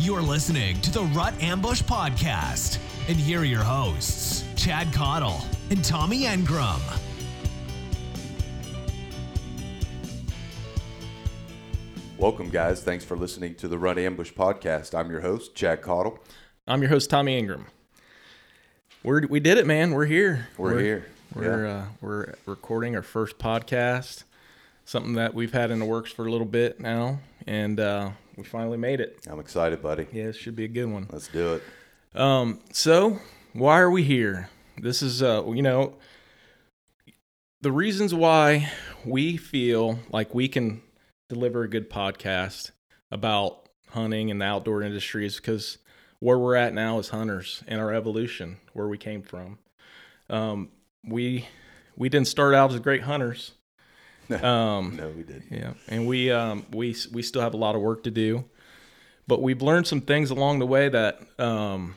[0.00, 2.78] You're listening to the Rut Ambush Podcast.
[3.06, 6.80] And here are your hosts, Chad Cottle and Tommy Engram.
[12.16, 12.82] Welcome, guys.
[12.82, 14.98] Thanks for listening to the Rut Ambush Podcast.
[14.98, 16.18] I'm your host, Chad Cottle.
[16.66, 17.66] I'm your host, Tommy Ingram.
[19.02, 19.92] We're we did it, man.
[19.92, 20.48] We're here.
[20.58, 21.06] We're, here.
[21.34, 21.72] We're Yeah.
[21.72, 24.24] uh, we're recording our first podcast.
[24.84, 28.10] Something that we've had in the works for a little bit now, and uh,
[28.40, 29.20] we finally made it.
[29.28, 30.06] I'm excited, buddy.
[30.12, 31.06] Yeah, it should be a good one.
[31.12, 32.18] Let's do it.
[32.18, 33.18] Um, so
[33.52, 34.48] why are we here?
[34.78, 35.94] This is uh, you know,
[37.60, 38.70] the reasons why
[39.04, 40.80] we feel like we can
[41.28, 42.70] deliver a good podcast
[43.10, 45.76] about hunting and the outdoor industry is because
[46.18, 49.58] where we're at now as hunters and our evolution, where we came from.
[50.30, 50.70] Um,
[51.04, 51.46] we
[51.94, 53.52] we didn't start out as great hunters.
[54.44, 55.42] Um, No, we did.
[55.50, 58.44] yeah, and we um, we we still have a lot of work to do,
[59.26, 61.94] but we've learned some things along the way that um,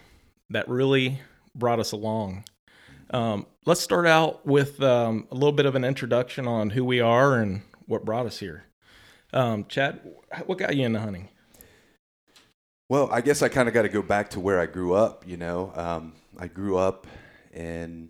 [0.50, 1.20] that really
[1.56, 2.44] brought us along.
[3.12, 7.00] Um, let's start out with um, a little bit of an introduction on who we
[7.00, 8.64] are and what brought us here.
[9.32, 10.00] Um, Chad,
[10.46, 11.30] what got you into hunting?
[12.90, 15.28] Well, I guess I kind of got to go back to where I grew up.
[15.28, 17.08] You know, um, I grew up
[17.54, 18.10] in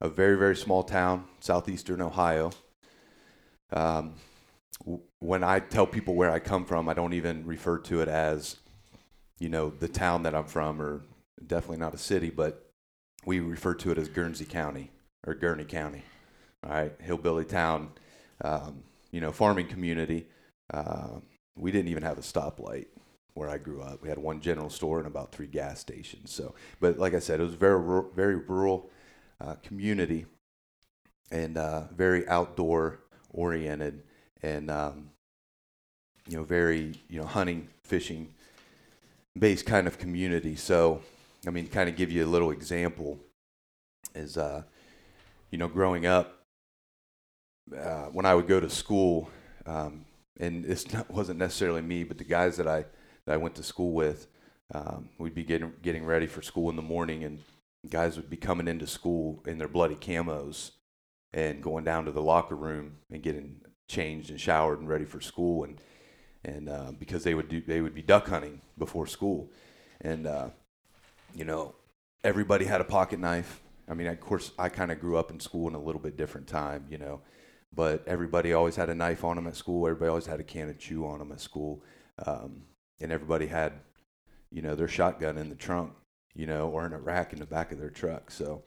[0.00, 2.52] a very, very small town, southeastern Ohio.
[3.72, 4.14] Um,
[5.18, 8.56] when I tell people where I come from, I don't even refer to it as,
[9.38, 11.02] you know, the town that I'm from, or
[11.44, 12.70] definitely not a city, but
[13.26, 14.90] we refer to it as Guernsey County
[15.26, 16.02] or Gurney County.
[16.64, 17.90] All right, hillbilly town,
[18.42, 20.26] um, you know, farming community.
[20.72, 21.20] Uh,
[21.56, 22.86] we didn't even have a stoplight
[23.34, 24.02] where I grew up.
[24.02, 26.32] We had one general store and about three gas stations.
[26.32, 28.90] So, but like I said, it was very very rural
[29.40, 30.26] uh, community
[31.30, 33.00] and uh, very outdoor
[33.30, 34.02] oriented
[34.42, 35.10] and um,
[36.26, 38.28] you know very you know hunting fishing
[39.38, 40.56] based kind of community.
[40.56, 41.00] So,
[41.46, 43.18] I mean, kind of give you a little example
[44.14, 44.62] is uh,
[45.50, 46.44] you know growing up
[47.76, 49.30] uh, when I would go to school.
[49.66, 50.04] Um,
[50.40, 52.84] and this wasn't necessarily me, but the guys that I
[53.26, 54.26] that I went to school with,
[54.74, 57.42] um, we'd be getting getting ready for school in the morning, and
[57.88, 60.72] guys would be coming into school in their bloody camos
[61.32, 65.20] and going down to the locker room and getting changed and showered and ready for
[65.20, 65.80] school, and
[66.44, 69.50] and uh, because they would do they would be duck hunting before school,
[70.00, 70.48] and uh,
[71.34, 71.74] you know
[72.24, 73.60] everybody had a pocket knife.
[73.90, 76.16] I mean, of course, I kind of grew up in school in a little bit
[76.16, 77.22] different time, you know
[77.72, 79.86] but everybody always had a knife on them at school.
[79.86, 81.82] Everybody always had a can of chew on them at school,
[82.26, 82.62] um,
[83.00, 83.72] and everybody had,
[84.50, 85.92] you know, their shotgun in the trunk,
[86.34, 88.30] you know, or in a rack in the back of their truck.
[88.30, 88.62] So,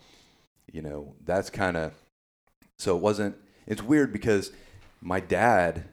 [0.72, 1.94] you know, that's kind of.
[2.82, 3.36] So it wasn't.
[3.68, 4.52] It's weird because
[5.02, 5.86] my dad,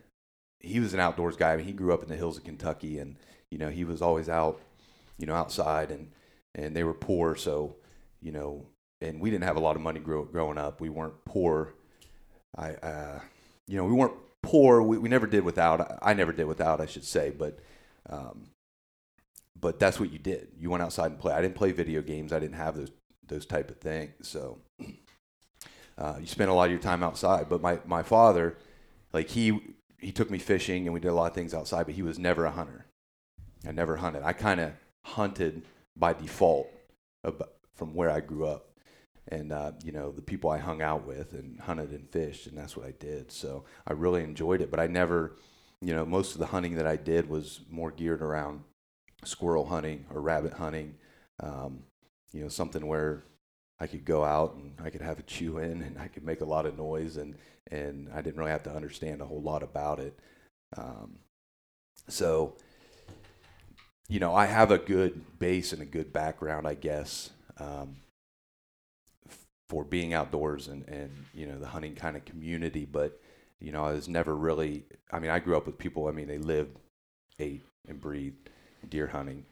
[0.60, 1.52] he was an outdoors guy.
[1.52, 3.16] I mean, he grew up in the hills of Kentucky, and
[3.50, 4.60] you know, he was always out,
[5.18, 6.10] you know, outside, and
[6.54, 7.76] and they were poor, so
[8.20, 8.66] you know,
[9.00, 10.80] and we didn't have a lot of money grow, growing up.
[10.80, 11.74] We weren't poor
[12.56, 13.20] I, uh,
[13.66, 14.82] you know, we weren't poor.
[14.82, 15.98] We, we never did without.
[16.02, 17.30] I never did without, I should say.
[17.30, 17.58] But,
[18.08, 18.48] um,
[19.58, 20.48] but that's what you did.
[20.58, 21.34] You went outside and play.
[21.34, 22.32] I didn't play video games.
[22.32, 22.90] I didn't have those
[23.26, 24.14] those type of things.
[24.22, 24.58] So,
[25.98, 27.48] uh, you spent a lot of your time outside.
[27.48, 28.56] But my my father,
[29.12, 29.60] like he
[29.98, 31.86] he took me fishing and we did a lot of things outside.
[31.86, 32.86] But he was never a hunter.
[33.66, 34.22] I never hunted.
[34.22, 34.72] I kind of
[35.04, 35.62] hunted
[35.96, 36.68] by default
[37.74, 38.68] from where I grew up
[39.30, 42.56] and uh, you know the people I hung out with and hunted and fished, and
[42.56, 43.30] that's what I did.
[43.30, 44.70] So I really enjoyed it.
[44.70, 45.36] But I never,
[45.80, 48.62] you know, most of the hunting that I did was more geared around
[49.24, 50.94] squirrel hunting or rabbit hunting.
[51.40, 51.84] Um,
[52.32, 53.24] you know, something where
[53.80, 56.40] I could go out and I could have a chew in, and I could make
[56.40, 57.34] a lot of noise, and
[57.70, 60.18] and I didn't really have to understand a whole lot about it.
[60.76, 61.18] Um,
[62.08, 62.54] so,
[64.08, 67.30] you know, I have a good base and a good background, I guess.
[67.58, 67.96] Um,
[69.68, 73.20] for being outdoors and, and you know the hunting kind of community but
[73.60, 76.26] you know i was never really i mean i grew up with people i mean
[76.26, 76.76] they lived
[77.38, 78.48] ate and breathed
[78.88, 79.44] deer hunting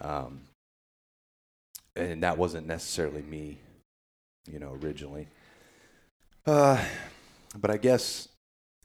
[0.00, 0.40] um,
[1.96, 3.58] and that wasn't necessarily me
[4.50, 5.26] you know originally
[6.46, 6.82] uh,
[7.56, 8.28] but i guess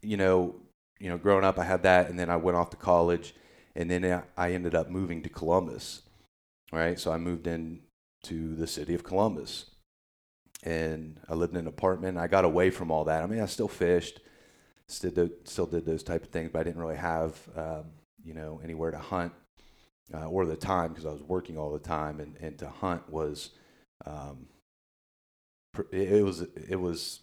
[0.02, 0.56] you know
[1.00, 3.34] you know growing up i had that and then i went off to college
[3.76, 6.02] and then I- ended up moving to columbus
[6.72, 7.82] right so i moved in
[8.24, 9.66] to the city of columbus
[10.64, 12.18] and I lived in an apartment.
[12.18, 13.24] I got away from all that.
[13.24, 14.20] I mean, I still fished,
[14.88, 17.86] still did, still did those type of things, but I didn't really have, um,
[18.24, 19.32] you know, anywhere to hunt
[20.14, 23.10] uh, or the time because I was working all the time, and, and to hunt
[23.10, 23.52] was,
[24.06, 24.48] um,
[25.92, 27.20] it, was it was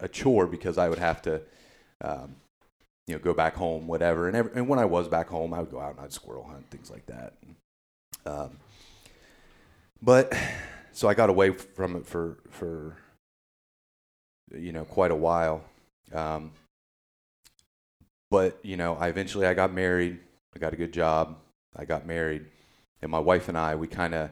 [0.00, 1.42] a chore because I would have to,
[2.02, 2.36] um,
[3.06, 4.28] you know, go back home, whatever.
[4.28, 6.44] And every, and when I was back home, I would go out and I'd squirrel
[6.44, 7.34] hunt, things like that.
[8.26, 8.58] Um,
[10.02, 10.32] but
[10.92, 12.96] so I got away from it for for
[14.54, 15.64] you know quite a while.
[16.12, 16.52] Um,
[18.30, 20.18] but you know, I eventually I got married.
[20.54, 21.36] I got a good job.
[21.76, 22.46] I got married,
[23.02, 24.30] and my wife and I we kind of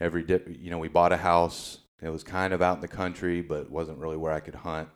[0.00, 0.24] every
[0.60, 1.78] you know we bought a house.
[2.02, 4.88] It was kind of out in the country, but wasn't really where I could hunt.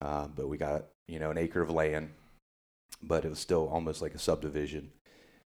[0.00, 2.10] Um, but we got you know an acre of land,
[3.02, 4.90] but it was still almost like a subdivision.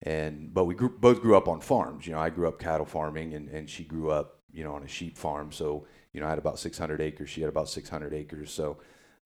[0.02, 2.06] And but we grew, both grew up on farms.
[2.06, 4.82] You know, I grew up cattle farming, and, and she grew up you know on
[4.82, 5.52] a sheep farm.
[5.52, 7.28] So you know, I had about 600 acres.
[7.28, 8.52] She had about 600 acres.
[8.52, 8.78] So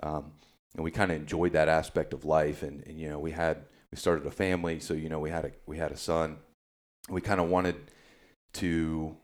[0.03, 0.33] um,
[0.75, 2.63] and we kind of enjoyed that aspect of life.
[2.63, 5.45] And, and you know, we had we started a family, so you know, we had
[5.45, 6.39] a we had a son.
[7.09, 7.77] We kind of wanted
[8.55, 9.17] to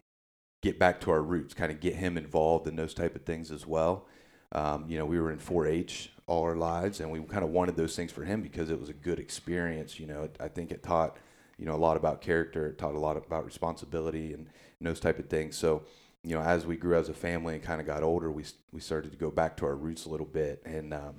[0.65, 3.51] get back to our roots, kind of get him involved in those type of things
[3.51, 4.07] as well.
[4.53, 7.77] Um, you know, we were in 4-H all our lives, and we kind of wanted
[7.77, 10.01] those things for him because it was a good experience.
[10.01, 11.19] You know, it, I think it taught
[11.59, 15.01] you know a lot about character, it taught a lot about responsibility and, and those
[15.01, 15.57] type of things.
[15.57, 15.83] So
[16.23, 18.81] you know, as we grew as a family and kind of got older, we we
[18.81, 20.63] started to go back to our roots a little bit.
[20.65, 21.17] And um,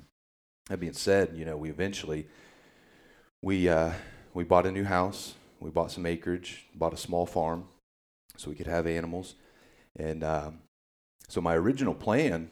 [0.69, 2.27] that being said, you know, we eventually
[3.44, 3.91] we uh,
[4.33, 7.65] we bought a new house, we bought some acreage, bought a small farm,
[8.37, 9.35] so we could have animals.
[9.95, 10.59] And um,
[11.27, 12.51] so my original plan,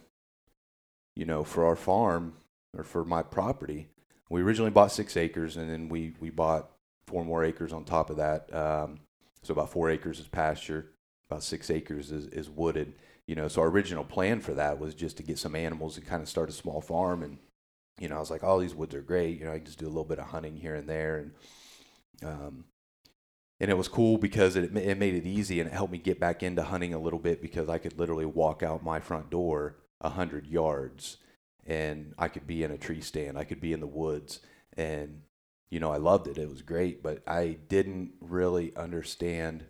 [1.15, 2.33] you know, for our farm
[2.75, 3.89] or for my property,
[4.29, 6.71] we originally bought six acres, and then we we bought
[7.05, 8.53] four more acres on top of that.
[8.53, 9.01] Um,
[9.43, 10.91] so about four acres is pasture,
[11.29, 12.93] about six acres is, is wooded.
[13.27, 16.05] You know, so our original plan for that was just to get some animals and
[16.05, 17.23] kind of start a small farm.
[17.23, 17.37] And
[17.99, 19.39] you know, I was like, oh, these woods are great.
[19.39, 21.31] You know, I can just do a little bit of hunting here and there, and
[22.25, 22.65] um,
[23.63, 26.19] and it was cool because it it made it easy and it helped me get
[26.19, 29.77] back into hunting a little bit because I could literally walk out my front door
[30.01, 31.15] a hundred yards
[31.65, 33.37] and I could be in a tree stand.
[33.37, 34.41] I could be in the woods
[34.75, 35.21] and
[35.69, 36.37] you know, I loved it.
[36.37, 39.63] It was great, but I didn't really understand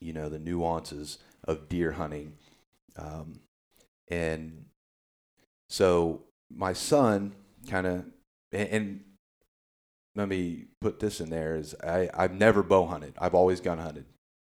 [0.00, 2.32] you know the nuances of deer hunting
[2.96, 3.40] um,
[4.08, 4.64] and
[5.68, 7.34] so my son
[7.68, 8.04] kind of
[8.52, 9.00] and, and,
[10.16, 13.14] let me put this in there is I, I've never bow hunted.
[13.18, 14.06] I've always gun hunted.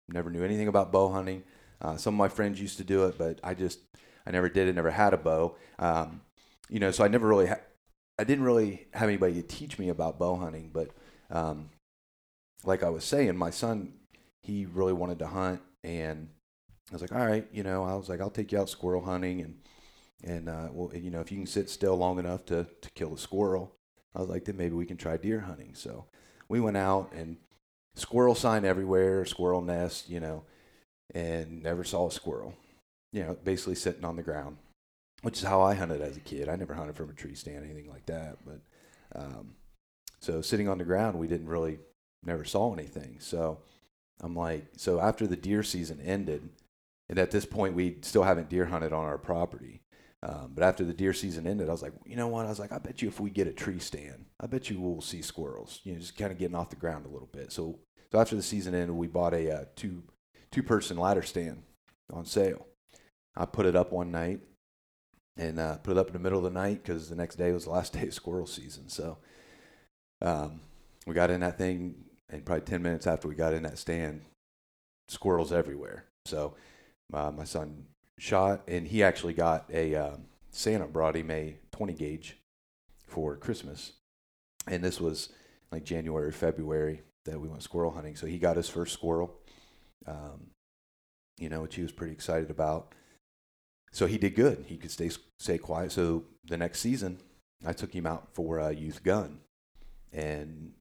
[0.10, 1.44] Never knew anything about bow hunting.
[1.82, 3.80] Uh, some of my friends used to do it, but I just
[4.28, 4.76] I never did it.
[4.76, 5.56] Never had a bow.
[5.80, 6.22] Um,
[6.70, 7.62] you know, so I never really ha-
[8.20, 10.70] I didn't really have anybody to teach me about bow hunting.
[10.72, 10.90] But
[11.32, 11.70] um,
[12.66, 13.94] like I was saying, my son
[14.44, 16.28] he really wanted to hunt, and
[16.92, 19.04] I was like, all right, you know, I was like, I'll take you out squirrel
[19.04, 19.58] hunting, and
[20.24, 23.14] and uh, well, you know, if you can sit still long enough to to kill
[23.14, 23.76] a squirrel,
[24.16, 25.74] I was like, then maybe we can try deer hunting.
[25.74, 26.06] So
[26.48, 27.38] we went out and
[27.96, 30.44] squirrel sign everywhere, squirrel nest, you know,
[31.14, 32.54] and never saw a squirrel.
[33.12, 34.58] You know, basically sitting on the ground,
[35.22, 36.50] which is how I hunted as a kid.
[36.50, 38.38] I never hunted from a tree stand, anything like that.
[38.46, 38.60] But
[39.16, 39.56] um,
[40.20, 41.78] so sitting on the ground, we didn't really
[42.24, 43.18] never saw anything.
[43.20, 43.60] So
[44.22, 46.50] I'm like, so after the deer season ended,
[47.10, 49.82] and at this point we still haven't deer hunted on our property.
[50.26, 52.46] Um, but after the deer season ended, I was like, you know what?
[52.46, 54.80] I was like, I bet you if we get a tree stand, I bet you
[54.80, 55.82] we'll see squirrels.
[55.84, 57.52] You know, just kind of getting off the ground a little bit.
[57.52, 57.80] So,
[58.10, 60.04] so after the season ended, we bought a uh, two
[60.50, 61.64] two person ladder stand
[62.14, 62.66] on sale.
[63.36, 64.40] I put it up one night
[65.36, 67.52] and uh, put it up in the middle of the night because the next day
[67.52, 68.88] was the last day of squirrel season.
[68.88, 69.18] So
[70.22, 70.62] um,
[71.06, 71.96] we got in that thing,
[72.30, 74.22] and probably 10 minutes after we got in that stand,
[75.10, 76.06] squirrels everywhere.
[76.26, 76.56] So
[77.14, 77.88] uh, my son
[78.20, 80.18] shot, and he actually got a uh,
[80.52, 82.38] Santa brought him a 20 gauge
[83.08, 83.94] for Christmas,
[84.68, 85.30] and this was
[85.72, 88.16] like January, February that we went squirrel hunting.
[88.16, 89.34] So he got his first squirrel,
[90.06, 90.52] um,
[91.38, 92.94] you know, which he was pretty excited about.
[93.92, 94.66] So he did good.
[94.68, 95.92] He could stay stay quiet.
[95.92, 97.20] So the next season,
[97.66, 99.40] I took him out for a youth gun,
[100.12, 100.74] and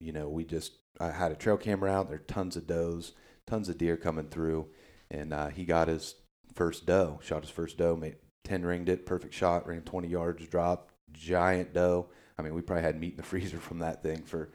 [0.00, 2.08] you know, we just I had a trail camera out.
[2.08, 3.12] There are tons of does,
[3.46, 4.66] tons of deer coming through,
[5.10, 6.14] and uh, he got his
[6.54, 7.20] first doe.
[7.22, 11.72] Shot his first doe, made ten ringed it, perfect shot, ran twenty yards, dropped, giant
[11.72, 12.08] doe.
[12.38, 14.50] I mean, we probably had meat in the freezer from that thing for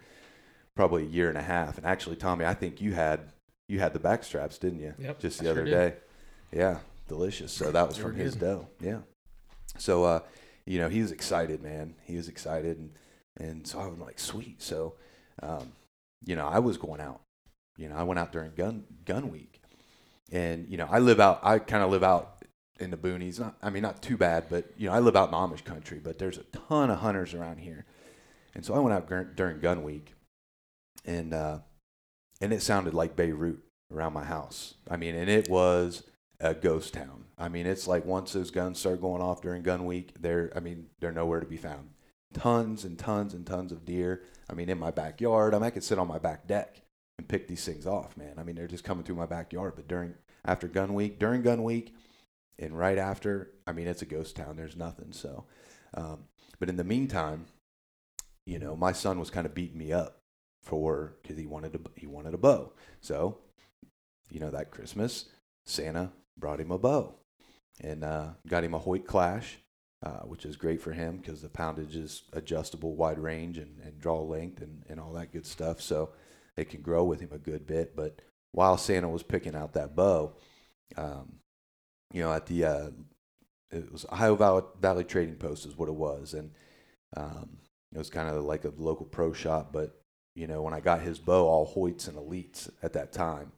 [0.75, 1.77] probably a year and a half.
[1.77, 3.31] And actually, Tommy, I think you had
[3.67, 4.93] you had the back straps, didn't you?
[4.99, 5.71] Yep, Just the sure other did.
[5.71, 5.93] day.
[6.51, 7.51] Yeah, delicious.
[7.53, 8.41] So that was from his good.
[8.41, 8.67] doe.
[8.81, 8.99] Yeah.
[9.77, 10.19] So uh,
[10.65, 11.95] you know, he was excited, man.
[12.05, 12.91] He was excited, and
[13.37, 14.61] and so I was like, sweet.
[14.61, 14.95] So
[15.41, 15.71] um,
[16.25, 17.21] you know, I was going out.
[17.77, 19.60] You know, I went out during gun gun week,
[20.31, 21.39] and you know, I live out.
[21.43, 22.43] I kind of live out
[22.79, 23.39] in the boonies.
[23.39, 25.99] Not, I mean, not too bad, but you know, I live out in Amish country.
[26.01, 27.85] But there's a ton of hunters around here,
[28.55, 30.13] and so I went out during gun week,
[31.05, 31.59] and uh,
[32.39, 33.59] and it sounded like Beirut
[33.93, 34.75] around my house.
[34.89, 36.03] I mean, and it was
[36.39, 37.25] a ghost town.
[37.37, 40.59] I mean, it's like once those guns start going off during gun week, they're I
[40.59, 41.89] mean, they're nowhere to be found.
[42.33, 44.23] Tons and tons and tons of deer.
[44.49, 45.53] I mean, in my backyard.
[45.53, 46.80] I mean, I could sit on my back deck
[47.21, 48.33] and pick these things off, man.
[48.37, 49.73] I mean, they're just coming through my backyard.
[49.75, 51.93] But during after gun week, during gun week,
[52.57, 54.57] and right after, I mean, it's a ghost town.
[54.57, 55.13] There's nothing.
[55.13, 55.45] So,
[55.93, 56.25] um,
[56.59, 57.45] but in the meantime,
[58.45, 60.17] you know, my son was kind of beating me up
[60.63, 62.73] for because he wanted a he wanted a bow.
[63.01, 63.37] So,
[64.29, 65.25] you know, that Christmas,
[65.65, 67.13] Santa brought him a bow,
[67.81, 69.57] and uh, got him a Hoyt Klash,
[70.03, 73.99] uh, which is great for him because the poundage is adjustable, wide range, and, and
[73.99, 75.81] draw length, and, and all that good stuff.
[75.81, 76.09] So
[76.57, 77.95] it can grow with him a good bit.
[77.95, 80.33] But while Santa was picking out that bow,
[80.97, 81.39] um,
[82.13, 82.89] you know, at the uh,
[83.71, 86.51] it was Ohio Valley, Valley Trading Post is what it was, and
[87.15, 87.57] um,
[87.93, 89.71] it was kind of like a local pro shop.
[89.71, 90.01] But
[90.35, 93.51] you know, when I got his bow, all Hoyts and Elites at that time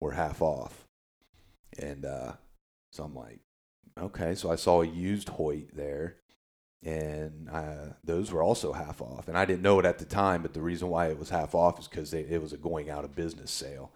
[0.00, 0.86] were half off,
[1.78, 2.32] and uh,
[2.92, 3.40] so I'm like,
[3.98, 4.34] okay.
[4.34, 6.16] So I saw a used Hoyt there,
[6.84, 9.26] and uh, those were also half off.
[9.28, 11.54] And I didn't know it at the time, but the reason why it was half
[11.54, 13.90] off is because it was a going out of business sale.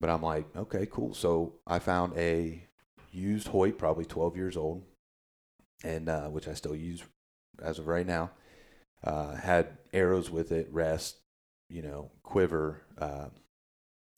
[0.00, 1.14] But I'm like, okay, cool.
[1.14, 2.64] So I found a
[3.12, 4.82] used Hoyt, probably 12 years old,
[5.84, 7.04] and uh, which I still use
[7.62, 8.30] as of right now.
[9.04, 11.16] Uh, had arrows with it, rest,
[11.68, 13.26] you know, quiver, uh,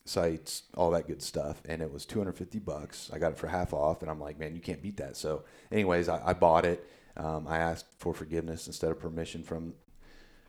[0.07, 3.11] sights, all that good stuff, and it was 250 bucks.
[3.12, 5.17] I got it for half off, and I'm like, man, you can't beat that.
[5.17, 6.87] So, anyways, I, I bought it.
[7.16, 9.75] Um, I asked for forgiveness instead of permission from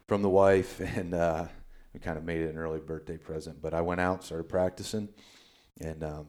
[0.07, 1.47] from the wife, and uh,
[1.93, 3.61] we kind of made it an early birthday present.
[3.61, 5.09] But I went out, started practicing,
[5.79, 6.27] and um,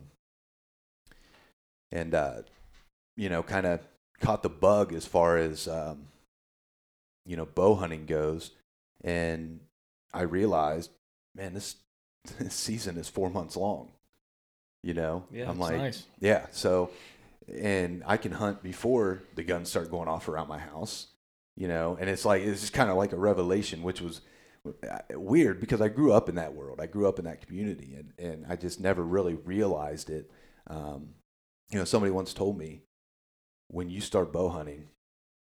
[1.92, 2.42] and uh,
[3.16, 3.80] you know, kind of
[4.20, 6.06] caught the bug as far as um,
[7.24, 8.52] you know bow hunting goes,
[9.02, 9.60] and
[10.12, 10.90] I realized,
[11.34, 11.76] man, this,
[12.38, 13.88] this season is four months long.
[14.82, 16.04] You know, Yeah, I'm like, nice.
[16.20, 16.90] yeah, so
[17.48, 21.08] and I can hunt before the guns start going off around my house.
[21.56, 24.20] You know, and it's like it's just kind of like a revelation, which was
[24.66, 26.80] uh, weird because I grew up in that world.
[26.80, 30.30] I grew up in that community, and and I just never really realized it.
[30.66, 31.14] Um,
[31.70, 32.82] you know, somebody once told me,
[33.68, 34.88] when you start bow hunting,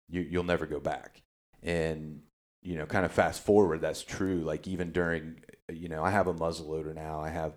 [0.08, 1.22] you you'll never go back.
[1.62, 2.20] And
[2.62, 4.40] you know, kind of fast forward, that's true.
[4.40, 5.36] Like even during,
[5.72, 7.20] you know, I have a muzzleloader now.
[7.20, 7.54] I have,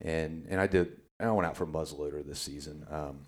[0.00, 0.92] and and I did.
[1.20, 2.86] I went out for a muzzleloader this season.
[2.90, 3.26] Um,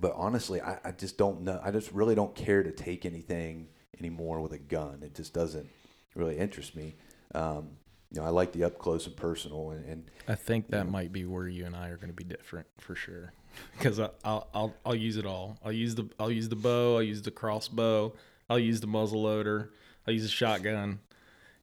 [0.00, 1.60] but honestly, I, I just don't know.
[1.62, 3.68] I just really don't care to take anything
[3.98, 5.00] anymore with a gun.
[5.02, 5.68] It just doesn't
[6.14, 6.94] really interest me.
[7.34, 7.70] Um,
[8.10, 11.12] you know, I like the up close and personal, and, and I think that might
[11.12, 13.32] be where you and I are going to be different for sure.
[13.76, 15.58] Because I'll I'll I'll use it all.
[15.62, 16.94] I'll use the I'll use the bow.
[16.94, 18.14] I'll use the crossbow.
[18.48, 19.68] I'll use the muzzle loader.
[20.06, 21.00] I'll use a shotgun,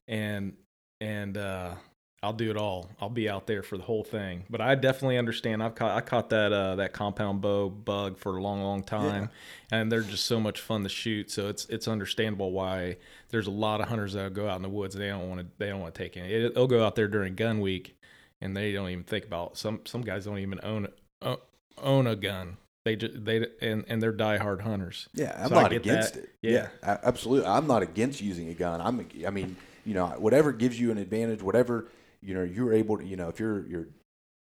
[0.06, 0.54] and
[1.00, 1.74] and uh,
[2.22, 2.90] I'll do it all.
[3.00, 4.44] I'll be out there for the whole thing.
[4.50, 5.62] But I definitely understand.
[5.62, 9.30] I've caught I caught that uh, that compound bow bug for a long long time,
[9.70, 11.30] and they're just so much fun to shoot.
[11.30, 12.98] So it's it's understandable why
[13.30, 14.94] there's a lot of hunters that go out in the woods.
[14.94, 16.30] They don't want to they don't want to take any.
[16.30, 17.96] It, they'll go out there during gun week,
[18.42, 20.88] and they don't even think about some some guys don't even own
[21.22, 21.36] uh,
[21.78, 22.58] own a gun.
[22.84, 25.08] They just they and and they're diehard hunters.
[25.14, 26.24] Yeah, I'm So not against that.
[26.24, 26.30] it.
[26.42, 26.68] Yeah.
[26.82, 27.48] a- absolutely.
[27.48, 28.82] I'm not against using a gun.
[28.82, 29.06] I'm.
[29.26, 31.88] I mean, you know, whatever gives you an advantage, whatever
[32.22, 33.04] you know, you're able to.
[33.04, 33.88] You know, if you're you're,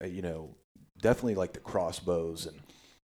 [0.04, 0.56] uh, you know,
[1.02, 2.60] definitely like the crossbows and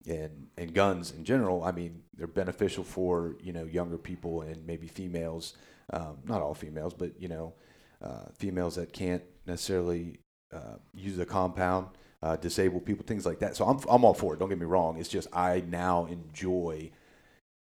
[0.07, 1.63] and and guns in general.
[1.63, 5.55] I mean, they're beneficial for you know younger people and maybe females.
[5.91, 7.53] Um, not all females, but you know,
[8.01, 10.19] uh, females that can't necessarily
[10.53, 11.87] uh, use a compound
[12.21, 13.55] uh, disabled people, things like that.
[13.55, 14.39] So I'm I'm all for it.
[14.39, 14.97] Don't get me wrong.
[14.97, 16.91] It's just I now enjoy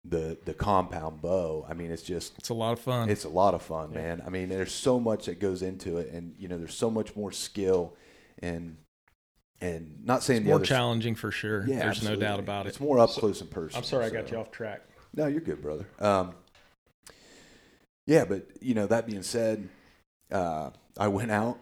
[0.10, 1.66] the the compound bow.
[1.70, 3.10] I mean, it's just It's a lot of fun.
[3.10, 4.22] it's a lot of fun, man.
[4.26, 7.16] I mean, there's so much that goes into it, and you know, there's so much
[7.16, 7.96] more skill
[8.40, 8.78] and
[9.60, 11.66] and not saying the more other challenging for sure.
[11.68, 12.70] Yeah, There's no doubt about it.
[12.70, 13.80] It's more up So- close and personal.
[13.80, 14.82] I'm sorry I got you off track.
[15.14, 15.88] no, you're good, brother.
[16.00, 16.36] Um,
[18.06, 19.68] yeah, but you know that being said,
[20.32, 21.60] uh, I went out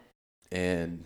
[0.52, 1.04] and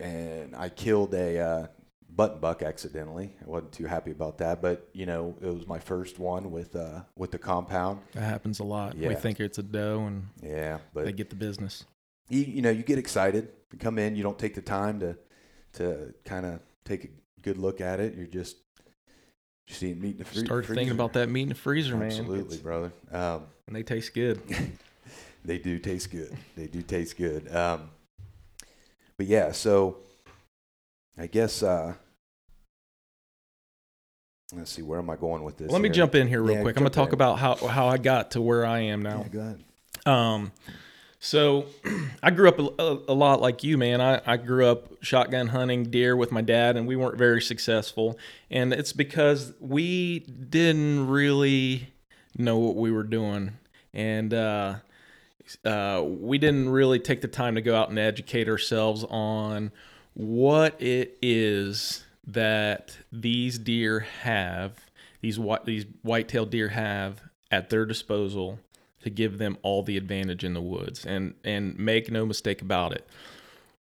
[0.00, 1.66] and I killed a uh,
[2.16, 3.30] button buck accidentally.
[3.40, 6.74] I wasn't too happy about that, but you know it was my first one with
[6.74, 8.00] uh, with the compound.
[8.14, 8.96] That happens a lot.
[8.96, 11.84] We think it's a doe and Yeah, but they get the business.
[12.28, 13.50] you, you know you get excited.
[13.72, 15.16] You come in, you don't take the time to
[15.74, 17.08] to kind of take a
[17.42, 18.14] good look at it.
[18.16, 18.56] You're just
[19.68, 20.74] seeing meat in the free- Start freezer.
[20.78, 22.06] thinking about that meat in the freezer, man.
[22.06, 22.92] Absolutely, It's- brother.
[23.12, 24.40] Um, And they taste good.
[25.44, 26.34] they do taste good.
[26.56, 27.52] They do taste good.
[27.54, 27.90] Um,
[29.18, 29.98] but yeah, so
[31.18, 31.94] I guess uh,
[34.54, 35.70] let's see where am I going with this?
[35.70, 35.94] Let me here?
[35.94, 36.76] jump in here real Yeah, quick.
[36.76, 37.14] I'm gonna talk in.
[37.14, 39.22] about how how I got to where I am now.
[39.22, 39.64] Yeah, go ahead.
[40.06, 40.52] Um,
[41.18, 41.66] so
[42.22, 44.00] I grew up a, a, a lot like you, man.
[44.00, 48.18] I, I grew up shotgun hunting deer with my dad, and we weren't very successful.
[48.50, 51.88] And it's because we didn't really
[52.38, 53.52] know what we were doing.
[53.92, 54.76] And uh,
[55.64, 59.72] uh, we didn't really take the time to go out and educate ourselves on
[60.14, 64.78] what it is that these deer have,
[65.20, 68.58] these white these white-tailed deer have at their disposal
[69.02, 71.06] to give them all the advantage in the woods.
[71.06, 73.08] And and make no mistake about it,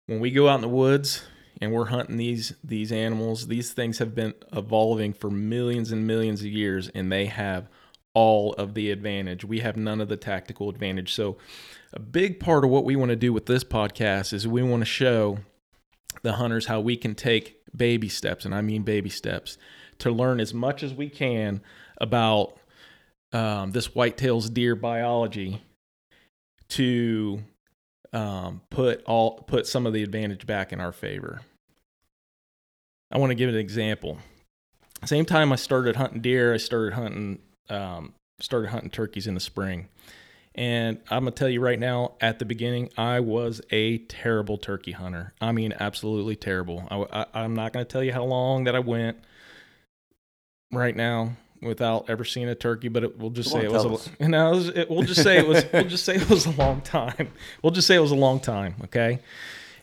[0.06, 1.24] when we go out in the woods
[1.62, 6.42] and we're hunting these these animals, these things have been evolving for millions and millions
[6.42, 7.70] of years, and they have
[8.14, 9.44] all of the advantage.
[9.44, 11.14] We have none of the tactical advantage.
[11.14, 11.38] So,
[11.94, 14.82] a big part of what we want to do with this podcast is we want
[14.82, 15.40] to show
[16.22, 19.58] the hunters how we can take baby steps, and I mean baby steps,
[20.00, 21.62] to learn as much as we can
[22.00, 22.58] about
[23.32, 25.62] um, this whitetails deer biology
[26.70, 27.44] to
[28.14, 31.42] um, put all put some of the advantage back in our favor.
[33.12, 34.18] I want to give an example.
[35.06, 37.40] Same time I started hunting deer, I started hunting
[37.70, 39.88] um, started hunting turkeys in the spring.
[40.56, 44.92] And I'm gonna tell you right now, at the beginning, I was a terrible turkey
[44.92, 45.34] hunter.
[45.42, 46.88] I mean, absolutely terrible.
[46.92, 49.18] I, am not gonna tell you how long that I went
[50.72, 53.90] right now without ever seeing a turkey, but it, we'll just Come say on, it
[53.90, 54.08] was.
[54.08, 55.66] A, you know, it was, it, we'll just say it was.
[55.74, 57.32] we'll just say it was a long time.
[57.64, 58.76] We'll just say it was a long time.
[58.84, 59.20] Okay.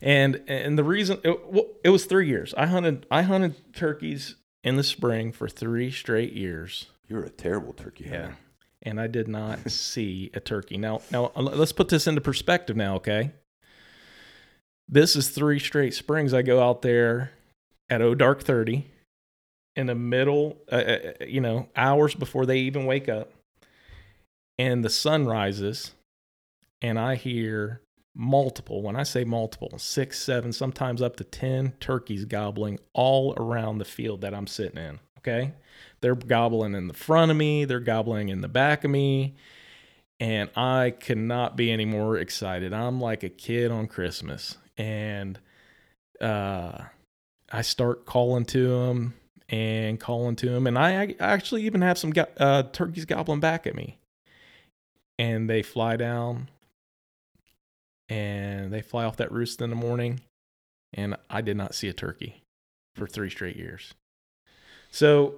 [0.00, 1.36] And and the reason it,
[1.82, 2.54] it was three years.
[2.54, 6.86] I hunted I hunted turkeys in the spring for three straight years.
[7.08, 8.28] You're a terrible turkey hunter.
[8.30, 8.49] Yeah
[8.82, 10.76] and I did not see a turkey.
[10.76, 12.76] Now, now uh, let's put this into perspective.
[12.76, 13.32] Now, okay,
[14.88, 16.34] this is three straight springs.
[16.34, 17.32] I go out there
[17.88, 18.86] at oh dark thirty
[19.76, 23.30] in the middle, uh, uh, uh, you know, hours before they even wake up,
[24.58, 25.92] and the sun rises,
[26.82, 27.80] and I hear
[28.14, 28.82] multiple.
[28.82, 33.84] When I say multiple, six, seven, sometimes up to ten turkeys gobbling all around the
[33.84, 34.98] field that I'm sitting in.
[35.18, 35.52] Okay.
[36.02, 39.34] They're gobbling in the front of me, they're gobbling in the back of me.
[40.18, 42.74] And I cannot be any more excited.
[42.74, 44.58] I'm like a kid on Christmas.
[44.76, 45.38] And
[46.20, 46.76] uh,
[47.50, 49.14] I start calling to them
[49.48, 50.66] and calling to them.
[50.66, 53.98] And I, I actually even have some go- uh, turkeys gobbling back at me.
[55.18, 56.48] And they fly down
[58.08, 60.20] and they fly off that roost in the morning.
[60.92, 62.42] And I did not see a turkey
[62.94, 63.94] for three straight years.
[64.90, 65.36] So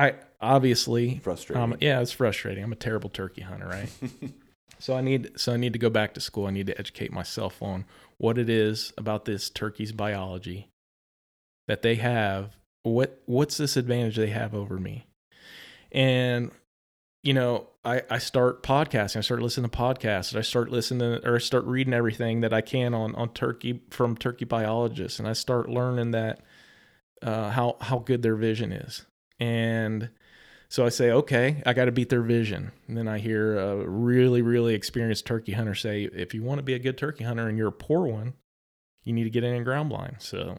[0.00, 1.62] I obviously frustrating.
[1.62, 2.64] Um, yeah, it's frustrating.
[2.64, 3.90] I'm a terrible turkey hunter, right?
[4.78, 6.46] so I need so I need to go back to school.
[6.46, 7.84] I need to educate myself on
[8.16, 10.68] what it is about this turkey's biology
[11.68, 12.56] that they have.
[12.82, 15.06] What what's this advantage they have over me?
[15.92, 16.50] And
[17.22, 19.18] you know, I, I start podcasting.
[19.18, 20.34] I start listening to podcasts.
[20.34, 24.16] I start listening or I start reading everything that I can on on turkey from
[24.16, 26.40] turkey biologists, and I start learning that
[27.20, 29.04] uh, how how good their vision is.
[29.40, 30.10] And
[30.68, 32.70] so I say, okay, I got to beat their vision.
[32.86, 36.62] And then I hear a really, really experienced turkey hunter say, if you want to
[36.62, 38.34] be a good turkey hunter and you're a poor one,
[39.02, 40.16] you need to get in and ground blind.
[40.18, 40.56] So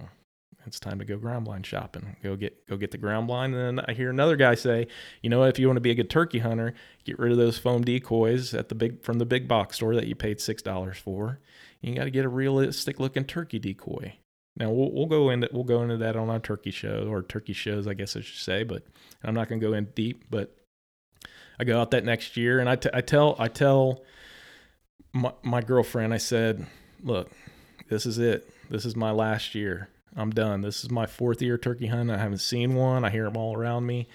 [0.66, 2.16] it's time to go ground blind shopping.
[2.22, 3.56] Go get go get the ground blind.
[3.56, 4.88] And then I hear another guy say,
[5.22, 7.58] you know, if you want to be a good turkey hunter, get rid of those
[7.58, 10.98] foam decoys at the big from the big box store that you paid six dollars
[10.98, 11.40] for.
[11.82, 14.16] You got to get a realistic looking turkey decoy.
[14.58, 17.54] Now we'll, we'll go into we'll go into that on our turkey show or turkey
[17.54, 18.64] shows, I guess I should say.
[18.64, 18.84] But
[19.24, 20.26] I'm not going to go in deep.
[20.30, 20.56] But
[21.60, 24.04] I go out that next year, and I, t- I tell I tell
[25.14, 26.66] my, my girlfriend, I said,
[27.04, 27.32] "Look,
[27.90, 28.50] this is it.
[28.70, 29.90] This is my last year.
[30.16, 30.62] I'm done.
[30.62, 32.14] This is my fourth year turkey hunting.
[32.14, 33.06] I haven't seen one.
[33.06, 34.08] I hear them all around me.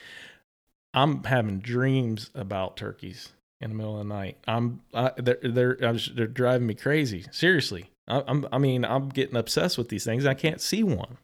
[0.92, 4.37] I'm having dreams about turkeys in the middle of the night.
[4.46, 5.77] I'm I, they're they're
[6.14, 7.25] they're driving me crazy.
[7.31, 10.27] Seriously." I, am I mean, I'm getting obsessed with these things.
[10.27, 11.19] I can't see one.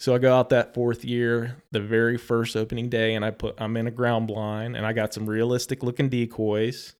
[0.00, 3.60] So I go out that fourth year, the very first opening day, and I put
[3.60, 6.94] I'm in a ground blind, and I got some realistic looking decoys,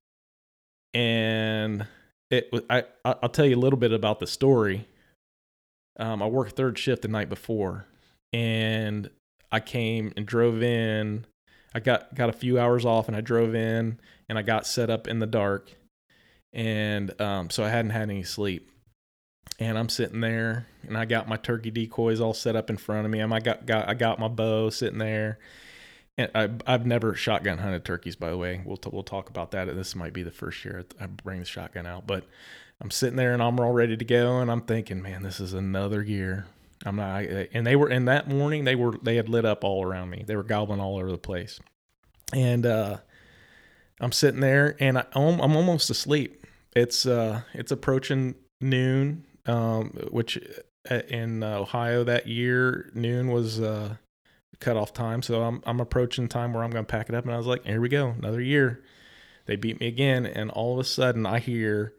[0.93, 1.87] and
[2.29, 4.87] it I I'll tell you a little bit about the story.
[5.99, 7.87] Um, I worked third shift the night before,
[8.33, 9.09] and
[9.51, 11.25] I came and drove in.
[11.73, 14.91] I got got a few hours off, and I drove in, and I got set
[14.91, 15.71] up in the dark,
[16.53, 18.69] and um, so I hadn't had any sleep
[19.61, 23.05] and I'm sitting there and I got my turkey decoys all set up in front
[23.05, 23.21] of me.
[23.21, 25.39] I got, got I got my bow sitting there.
[26.17, 28.61] And I, I've never shotgun hunted turkeys, by the way.
[28.65, 29.73] We'll t- we'll talk about that.
[29.75, 32.25] This might be the first year I bring the shotgun out, but
[32.81, 35.53] I'm sitting there and I'm all ready to go, and I'm thinking, man, this is
[35.53, 36.47] another year.
[36.85, 38.65] I'm not, I, and they were in that morning.
[38.65, 40.25] They were they had lit up all around me.
[40.27, 41.59] They were gobbling all over the place,
[42.33, 42.97] and uh,
[44.01, 46.40] I'm sitting there and I, I'm almost asleep.
[46.73, 50.37] It's uh, it's approaching noon um, which
[50.89, 53.95] uh, in Ohio that year noon was uh,
[54.59, 55.21] cutoff time.
[55.21, 57.65] So I'm I'm approaching time where I'm to pack it up, and I was like,
[57.65, 58.83] here we go, another year.
[59.45, 61.93] They beat me again, and all of a sudden I hear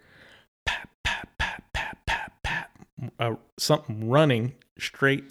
[0.65, 2.71] pat, pat, pat, pat, pat, pat,
[3.19, 5.25] uh, something running straight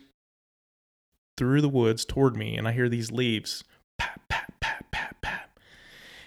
[1.38, 3.64] through the woods toward me, and I hear these leaves
[3.98, 4.41] pat, pat.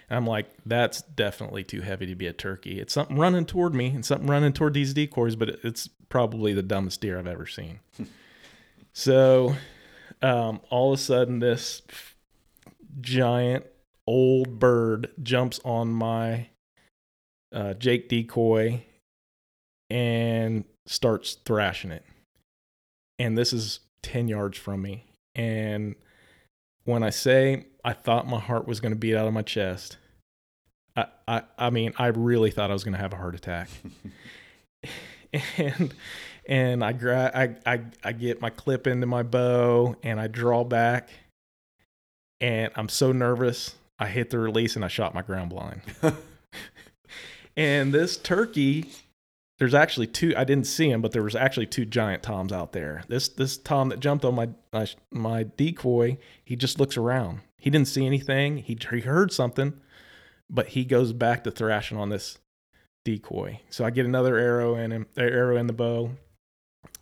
[0.09, 2.81] And I'm like, that's definitely too heavy to be a turkey.
[2.81, 6.63] It's something running toward me and something running toward these decoys, but it's probably the
[6.63, 7.81] dumbest deer I've ever seen.
[8.93, 9.57] so
[10.23, 11.83] um, all of a sudden, this
[13.01, 13.67] giant
[14.07, 16.49] old bird jumps on my
[17.53, 18.85] uh, Jake decoy
[19.91, 22.05] and starts thrashing it.
[23.19, 25.07] And this is 10 yards from me.
[25.35, 25.95] And
[26.85, 29.97] when I say I thought my heart was going to beat out of my chest,
[30.97, 33.69] I, I, I mean, I really thought I was going to have a heart attack.
[35.59, 35.95] and
[36.47, 40.63] and I, gra- I, I, I get my clip into my bow and I draw
[40.63, 41.09] back
[42.41, 43.75] and I'm so nervous.
[43.99, 45.81] I hit the release and I shot my ground blind.
[47.57, 48.91] and this turkey,
[49.59, 50.35] there's actually two.
[50.37, 53.05] I didn't see him, but there was actually two giant toms out there.
[53.09, 57.41] This this tom that jumped on my my, my decoy, he just looks around.
[57.59, 58.59] He didn't see anything.
[58.59, 59.75] He he heard something,
[60.51, 62.39] but he goes back to thrashing on this
[63.05, 63.61] decoy.
[63.71, 66.11] So I get another arrow in him, arrow in the bow,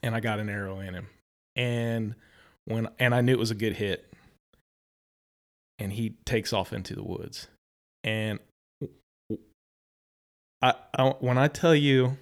[0.03, 1.09] and I got an arrow in him.
[1.57, 2.15] And
[2.67, 4.13] when and I knew it was a good hit
[5.83, 7.49] and he takes off into the woods.
[8.05, 8.39] And
[10.63, 12.17] I, I, when I tell you,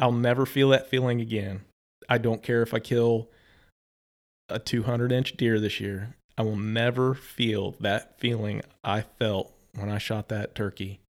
[0.00, 1.60] I'll never feel that feeling again.
[2.08, 3.30] I don't care if I kill
[4.48, 6.16] a 200 inch deer this year.
[6.36, 11.00] I will never feel that feeling I felt when I shot that turkey.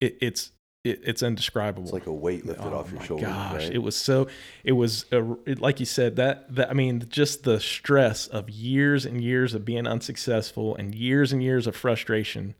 [0.00, 0.52] It, it's
[0.84, 1.84] it, it's indescribable.
[1.84, 3.28] It's like a weight lifted oh off your shoulders.
[3.28, 3.72] Gosh, right?
[3.72, 4.26] it was so.
[4.64, 8.50] It was a, it, like you said that that I mean, just the stress of
[8.50, 12.54] years and years of being unsuccessful and years and years of frustration.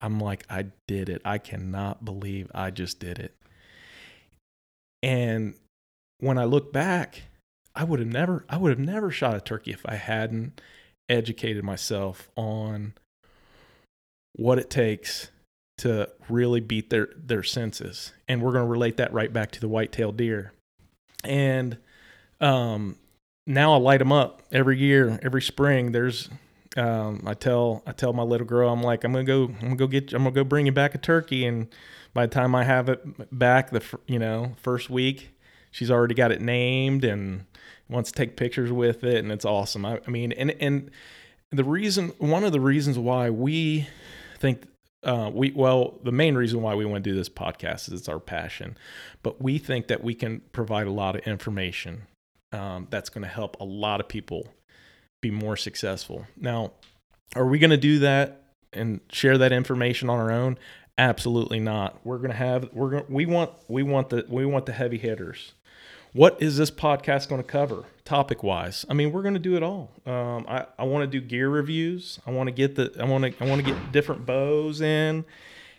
[0.00, 1.20] I'm like, I did it.
[1.24, 3.34] I cannot believe I just did it.
[5.02, 5.54] And
[6.18, 7.22] when I look back,
[7.74, 10.60] I would have never, I would have never shot a turkey if I hadn't
[11.08, 12.94] educated myself on
[14.34, 15.30] what it takes
[15.78, 18.12] to really beat their their senses.
[18.28, 20.52] And we're going to relate that right back to the white-tailed deer.
[21.24, 21.78] And
[22.40, 22.96] um
[23.46, 25.92] now I light them up every year every spring.
[25.92, 26.28] There's
[26.76, 29.60] um I tell I tell my little girl I'm like I'm going to go I'm
[29.60, 31.46] going to go get I'm going to go bring you back a turkey.
[31.46, 31.68] And
[32.14, 35.30] by the time I have it back the you know first week
[35.70, 37.44] she's already got it named and
[37.88, 39.84] wants to take pictures with it and it's awesome.
[39.84, 40.90] I, I mean and and
[41.50, 43.88] the reason one of the reasons why we
[44.38, 44.66] think
[45.04, 48.08] uh, we well the main reason why we want to do this podcast is it's
[48.08, 48.76] our passion
[49.22, 52.02] but we think that we can provide a lot of information
[52.52, 54.48] um, that's going to help a lot of people
[55.20, 56.26] be more successful.
[56.36, 56.72] Now
[57.36, 58.42] are we going to do that
[58.72, 60.58] and share that information on our own
[60.98, 61.98] absolutely not.
[62.04, 64.98] We're going to have we're going we want we want the we want the heavy
[64.98, 65.52] hitters.
[66.12, 69.54] What is this podcast going to cover topic wise i mean we're going to do
[69.54, 69.90] it all.
[70.06, 72.18] Um, i, I want to do gear reviews.
[72.26, 75.24] I want to get the i want to i want to get different bows in.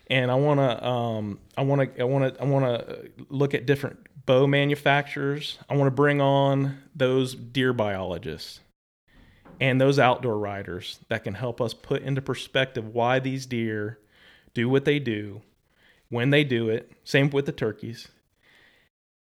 [0.08, 3.54] And i want to um, i want to i want to i want to look
[3.54, 5.58] at different bow manufacturers.
[5.68, 8.60] I want to bring on those deer biologists
[9.60, 13.98] and those outdoor riders that can help us put into perspective why these deer
[14.60, 15.40] do what they do
[16.08, 18.08] when they do it same with the turkeys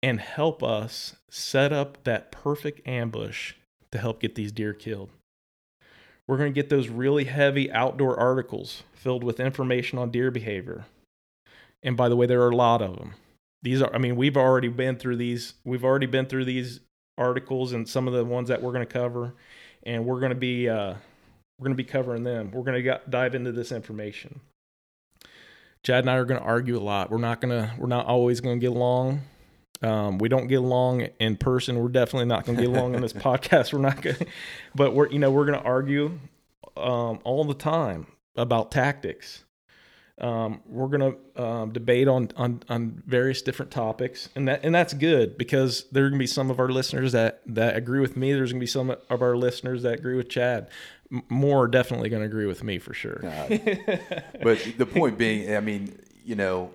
[0.02, 3.54] and help us set up that perfect ambush
[3.92, 5.10] to help get these deer killed.
[6.28, 10.86] We're going to get those really heavy outdoor articles filled with information on deer behavior.
[11.82, 13.16] And by the way, there are a lot of them.
[13.62, 16.82] These are, I mean, we've already been through these, we've already been through these
[17.18, 19.34] articles and some of the ones that we're going to cover.
[19.84, 20.94] And we're going to be, uh,
[21.58, 22.52] we're going to be covering them.
[22.52, 24.40] We're going to dive into this information.
[25.84, 27.10] Chad and I are going to argue a lot.
[27.10, 29.22] We're not going to, we're not always going to get along.
[29.82, 31.78] Um, we don't get along in person.
[31.80, 33.72] We're definitely not going to get along in this podcast.
[33.72, 34.18] We're not going,
[34.76, 36.20] but we're you know we're going to argue
[36.76, 39.46] um, all the time about tactics.
[40.20, 44.76] Um, we're going to um, debate on, on on various different topics, and that and
[44.76, 48.02] that's good because there are going to be some of our listeners that that agree
[48.02, 48.34] with me.
[48.34, 50.68] There's going to be some of our listeners that agree with Chad.
[51.30, 53.22] More definitely going to agree with me for sure.
[54.44, 56.72] But the point being, I mean, you know,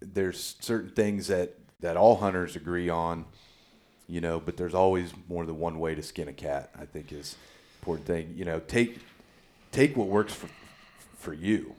[0.00, 3.24] there's certain things that that all hunters agree on,
[4.06, 6.70] you know, but there's always more than one way to skin a cat.
[6.78, 7.36] I think is
[7.80, 8.34] important thing.
[8.36, 8.98] You know, take
[9.72, 10.48] take what works for
[11.16, 11.74] for you.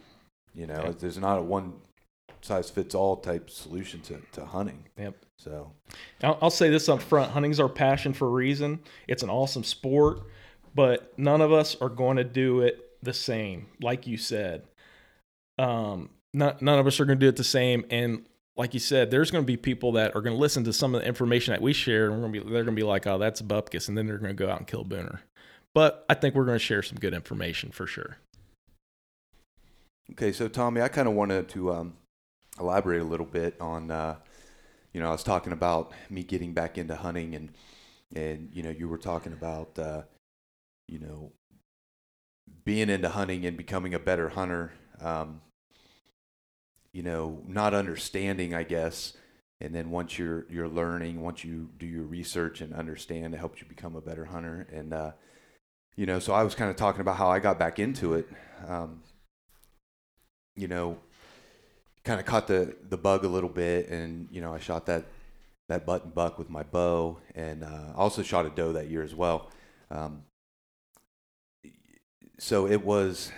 [0.54, 1.74] You know, there's not a one
[2.41, 4.86] size fits all type solution to, to hunting.
[4.98, 5.15] Yep.
[5.38, 5.72] So
[6.24, 8.80] I'll, I'll say this up front: hunting's our passion for a reason.
[9.08, 10.22] It's an awesome sport,
[10.73, 13.67] but none of us are going to do it the same.
[13.82, 14.63] Like you said,
[15.58, 17.86] um, not, none of us are going to do it the same.
[17.89, 18.25] And
[18.60, 20.93] like you said, there's going to be people that are going to listen to some
[20.93, 23.41] of the information that we share, and be, they're going to be like, "Oh, that's
[23.41, 25.19] bupkis," and then they're going to go out and kill Booner.
[25.73, 28.17] But I think we're going to share some good information for sure.
[30.12, 31.93] Okay, so Tommy, I kind of wanted to um,
[32.60, 34.15] elaborate a little bit on, uh,
[34.91, 37.51] you know, I was talking about me getting back into hunting, and
[38.13, 40.01] and you know, you were talking about, uh,
[40.89, 41.32] you know,
[42.65, 44.73] being into hunting and becoming a better hunter.
[44.99, 45.41] Um,
[46.91, 49.15] you know, not understanding, I guess,
[49.62, 53.62] and then once you're you're learning, once you do your research and understand, it helps
[53.62, 54.67] you become a better hunter.
[54.73, 55.12] And uh,
[55.95, 58.28] you know, so I was kind of talking about how I got back into it.
[58.67, 59.04] Um,
[60.56, 60.97] you know,
[62.04, 65.06] kind of caught the the bug a little bit, and you know, I shot that
[65.67, 69.13] that button buck with my bow, and uh, also shot a doe that year as
[69.13, 69.52] well.
[69.91, 70.23] Um,
[72.39, 73.32] so it was,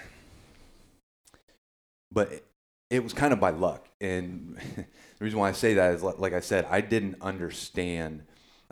[2.12, 2.46] but it,
[2.90, 4.86] it was kind of by luck, and the
[5.26, 8.24] reason why I say that is, like I said, I didn't understand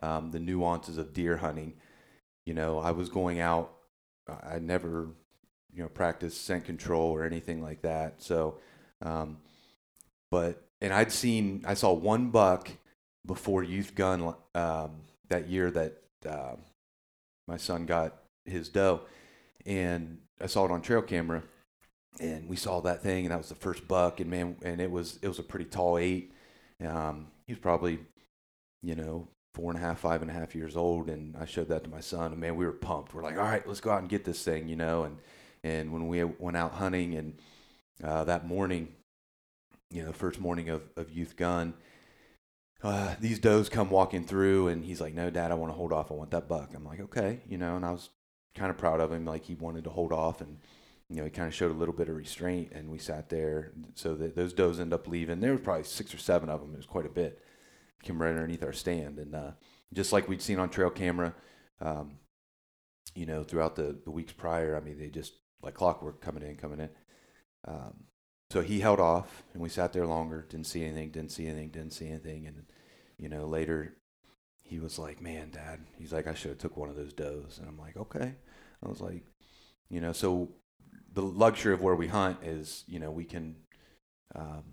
[0.01, 1.73] um, the nuances of deer hunting.
[2.45, 3.73] You know, I was going out.
[4.27, 5.07] I never
[5.73, 8.21] you know practiced scent control or anything like that.
[8.21, 8.59] So,
[9.01, 9.37] um,
[10.31, 12.69] but and I'd seen I saw one buck
[13.25, 14.91] before youth gun um,
[15.29, 16.55] that year that uh,
[17.47, 18.15] my son got
[18.45, 19.01] his doe,
[19.65, 21.43] and I saw it on trail camera,
[22.19, 24.91] and we saw that thing, and that was the first buck, and man, and it
[24.91, 26.33] was it was a pretty tall eight.
[26.85, 27.99] Um, he was probably,
[28.81, 31.69] you know, four and a half, five and a half years old, and I showed
[31.69, 33.13] that to my son, and man, we were pumped.
[33.13, 35.17] We're like, all right, let's go out and get this thing, you know, and
[35.63, 37.37] and when we went out hunting, and
[38.03, 38.89] uh, that morning,
[39.91, 41.73] you know, first morning of, of youth gun,
[42.81, 45.91] uh, these does come walking through, and he's like, "No, Dad, I want to hold
[45.91, 46.11] off.
[46.11, 48.09] I want that buck." I'm like, "Okay," you know, and I was
[48.55, 49.25] kind of proud of him.
[49.25, 50.57] Like he wanted to hold off, and
[51.09, 53.71] you know, he kind of showed a little bit of restraint, and we sat there.
[53.95, 55.39] So that those does end up leaving.
[55.39, 56.73] There was probably six or seven of them.
[56.73, 57.43] It was quite a bit.
[58.03, 59.51] Came right underneath our stand, and uh,
[59.93, 61.33] just like we'd seen on trail camera,
[61.81, 62.19] um,
[63.13, 64.77] you know, throughout the, the weeks prior.
[64.77, 66.89] I mean, they just like clockwork coming in, coming in.
[67.67, 68.05] Um,
[68.51, 70.45] so he held off, and we sat there longer.
[70.49, 71.11] Didn't see anything.
[71.11, 71.69] Didn't see anything.
[71.69, 72.47] Didn't see anything.
[72.47, 72.65] And
[73.17, 73.95] you know, later
[74.69, 77.57] he was like, "Man, Dad," he's like, "I should have took one of those does."
[77.57, 78.35] And I'm like, "Okay."
[78.83, 79.23] I was like,
[79.89, 80.49] you know, so
[81.13, 83.55] the luxury of where we hunt is, you know, we can,
[84.35, 84.63] um,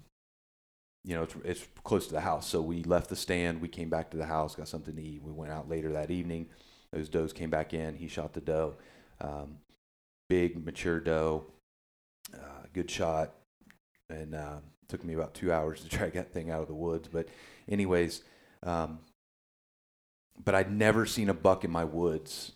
[1.04, 2.46] you know, it's, it's close to the house.
[2.46, 3.60] So we left the stand.
[3.60, 5.22] We came back to the house, got something to eat.
[5.22, 6.48] We went out later that evening.
[6.92, 7.96] Those does came back in.
[7.96, 8.74] He shot the doe.
[9.20, 9.58] Um,
[10.28, 11.46] big mature doe,
[12.34, 13.32] uh, good shot,
[14.10, 17.08] and uh, took me about two hours to drag that thing out of the woods.
[17.08, 17.28] But,
[17.68, 18.22] anyways,
[18.62, 18.98] um,
[20.44, 22.52] but I'd never seen a buck in my woods.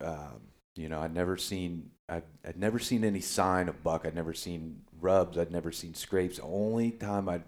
[0.00, 0.40] Um,
[0.76, 4.04] you know, I'd never seen I'd, I'd never seen any sign of buck.
[4.04, 5.38] I'd never seen rubs.
[5.38, 6.40] I'd never seen scrapes.
[6.42, 7.44] Only time I'd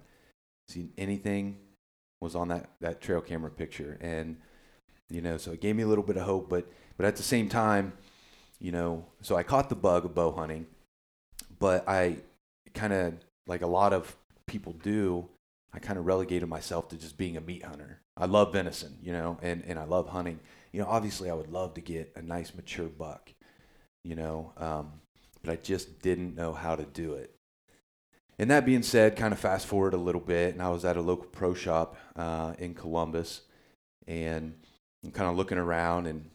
[0.68, 1.58] seen anything
[2.20, 3.98] was on that, that trail camera picture.
[4.00, 4.36] And,
[5.10, 6.48] you know, so it gave me a little bit of hope.
[6.48, 7.92] But, but at the same time,
[8.60, 10.66] you know, so I caught the bug of bow hunting,
[11.58, 12.18] but I
[12.72, 13.14] kind of,
[13.48, 14.16] like a lot of
[14.46, 15.28] people do,
[15.72, 18.01] I kind of relegated myself to just being a meat hunter.
[18.16, 20.40] I love venison, you know, and, and I love hunting.
[20.72, 23.32] You know, obviously I would love to get a nice mature buck,
[24.04, 24.92] you know, um,
[25.42, 27.34] but I just didn't know how to do it.
[28.38, 30.96] And that being said, kind of fast forward a little bit, and I was at
[30.96, 33.42] a local pro shop uh, in Columbus,
[34.06, 34.54] and
[35.04, 36.30] I'm kind of looking around, and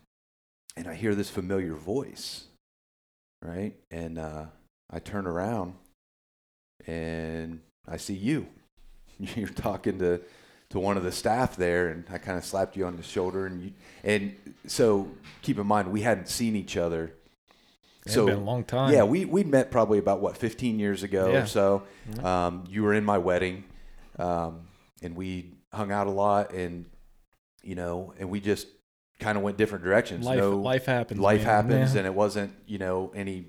[0.75, 2.45] and I hear this familiar voice,
[3.41, 3.75] right?
[3.89, 4.45] And uh,
[4.91, 5.73] I turn around,
[6.85, 8.47] and I see you.
[9.19, 10.21] You're talking to
[10.69, 13.45] to one of the staff there, and I kind of slapped you on the shoulder,
[13.45, 13.71] and you,
[14.03, 15.09] and so
[15.41, 17.13] keep in mind we hadn't seen each other.
[18.05, 18.93] It's so, been a long time.
[18.93, 21.43] Yeah, we we met probably about what 15 years ago yeah.
[21.43, 21.83] or so.
[22.09, 22.25] Mm-hmm.
[22.25, 23.63] Um, you were in my wedding,
[24.19, 24.67] um,
[25.01, 26.85] and we hung out a lot, and
[27.63, 28.67] you know, and we just
[29.19, 30.25] kind of went different directions.
[30.25, 31.19] Life, no, life happens.
[31.19, 31.47] Life man.
[31.47, 31.99] happens, yeah.
[31.99, 33.45] and it wasn't you know any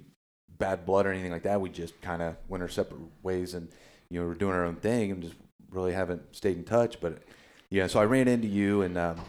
[0.48, 1.60] bad blood or anything like that.
[1.60, 3.68] We just kind of went our separate ways, and
[4.10, 5.36] you know, we're doing our own thing, and just
[5.70, 7.00] really haven't stayed in touch.
[7.00, 7.22] But
[7.70, 9.20] yeah, so I ran into you, and um,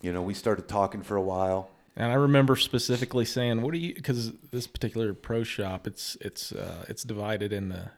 [0.00, 1.70] you know, we started talking for a while.
[1.96, 6.52] And I remember specifically saying, "What do you?" Because this particular pro shop, it's it's
[6.52, 7.90] uh, it's divided in the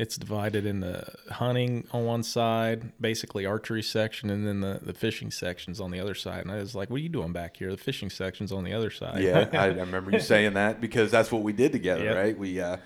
[0.00, 4.94] it's divided in the hunting on one side, basically archery section, and then the, the
[4.94, 6.40] fishing sections on the other side.
[6.40, 7.70] And I was like, "What are you doing back here?
[7.70, 11.10] The fishing section's on the other side." Yeah, I, I remember you saying that because
[11.10, 12.16] that's what we did together, yep.
[12.16, 12.38] right?
[12.38, 12.78] We uh,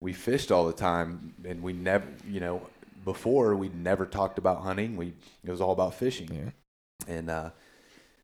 [0.00, 2.62] we fished all the time, and we never, you know,
[3.04, 4.96] before we'd never talked about hunting.
[4.96, 6.30] We it was all about fishing.
[6.32, 6.50] Yeah.
[7.12, 7.50] And uh,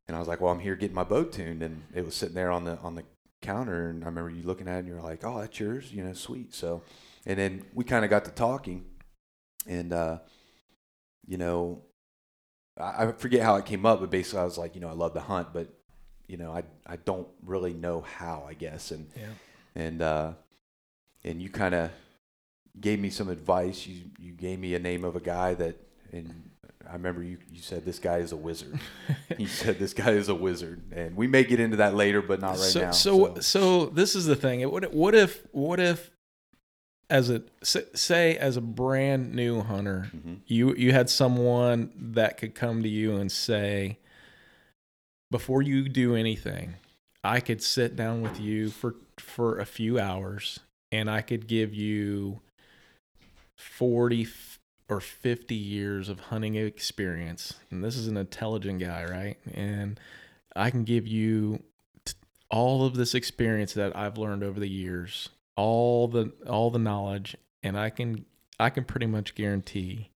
[0.07, 2.35] and I was like, well, I'm here getting my boat tuned, and it was sitting
[2.35, 3.05] there on the on the
[3.43, 6.03] counter, and I remember you looking at it, and you're like, "Oh, that's yours," you
[6.03, 6.55] know, sweet.
[6.55, 6.83] So,
[7.27, 8.85] and then we kind of got to talking,
[9.67, 10.19] and uh,
[11.27, 11.83] you know,
[12.79, 14.93] I, I forget how it came up, but basically, I was like, you know, I
[14.93, 15.69] love to hunt, but
[16.27, 19.27] you know, I I don't really know how, I guess, and Yeah.
[19.75, 20.33] and uh,
[21.25, 21.91] and you kind of
[22.81, 23.87] gave me some advice.
[23.87, 25.77] You you gave me a name of a guy that,
[26.13, 26.51] and
[26.89, 28.79] I remember you you said this guy is a wizard.
[29.39, 32.41] you said this guy is a wizard, and we may get into that later, but
[32.41, 32.91] not right so, now.
[32.91, 34.69] So, so this is the thing.
[34.71, 36.11] What, what if, what if,
[37.11, 40.41] as a say, as a brand new hunter, Mhm.
[40.47, 43.99] you you had someone that could come to you and say,
[45.31, 46.75] before you do anything,
[47.25, 50.61] I could sit down with you for for a few hours,
[50.93, 52.41] and I could give you
[53.59, 54.27] forty
[54.89, 57.55] or fifty years of hunting experience.
[57.71, 59.37] And this is an intelligent guy, right?
[59.53, 60.01] And
[60.57, 61.63] I can give you
[62.05, 62.15] t-
[62.51, 67.37] all of this experience that I've learned over the years, all the all the knowledge,
[67.63, 68.25] and I can
[68.59, 70.11] I can pretty much guarantee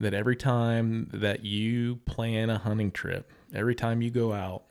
[0.00, 4.62] that every time that you plan a hunting trip, every time you go out,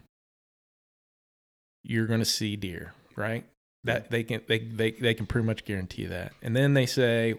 [1.84, 3.46] you're going to see deer, right?
[3.84, 6.34] That they can they, they they can pretty much guarantee that.
[6.42, 7.36] And then they say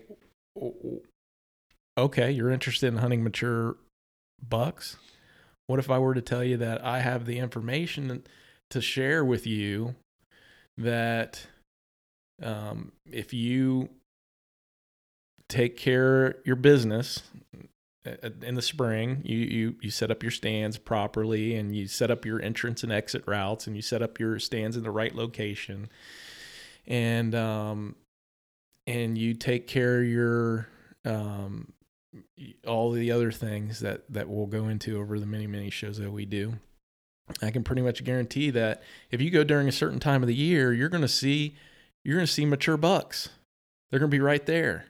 [1.97, 3.77] okay, you're interested in hunting mature
[4.47, 4.97] bucks.
[5.67, 8.23] What if I were to tell you that I have the information
[8.71, 9.95] to share with you
[10.77, 11.47] that
[12.43, 13.91] um, if you
[15.49, 17.23] take care your business
[18.07, 22.11] uh, in the spring, you, you you set up your stands properly and you set
[22.11, 25.15] up your entrance and exit routes and you set up your stands in the right
[25.15, 25.89] location
[26.87, 27.95] and um
[28.89, 30.69] and you take care of your
[31.05, 31.73] um
[32.67, 36.11] all the other things that that we'll go into over the many many shows that
[36.11, 36.55] we do
[37.43, 40.35] i can pretty much guarantee that if you go during a certain time of the
[40.35, 41.55] year you're going to see
[42.09, 43.29] you're going to see mature bucks.
[43.91, 44.87] They're going to be right there.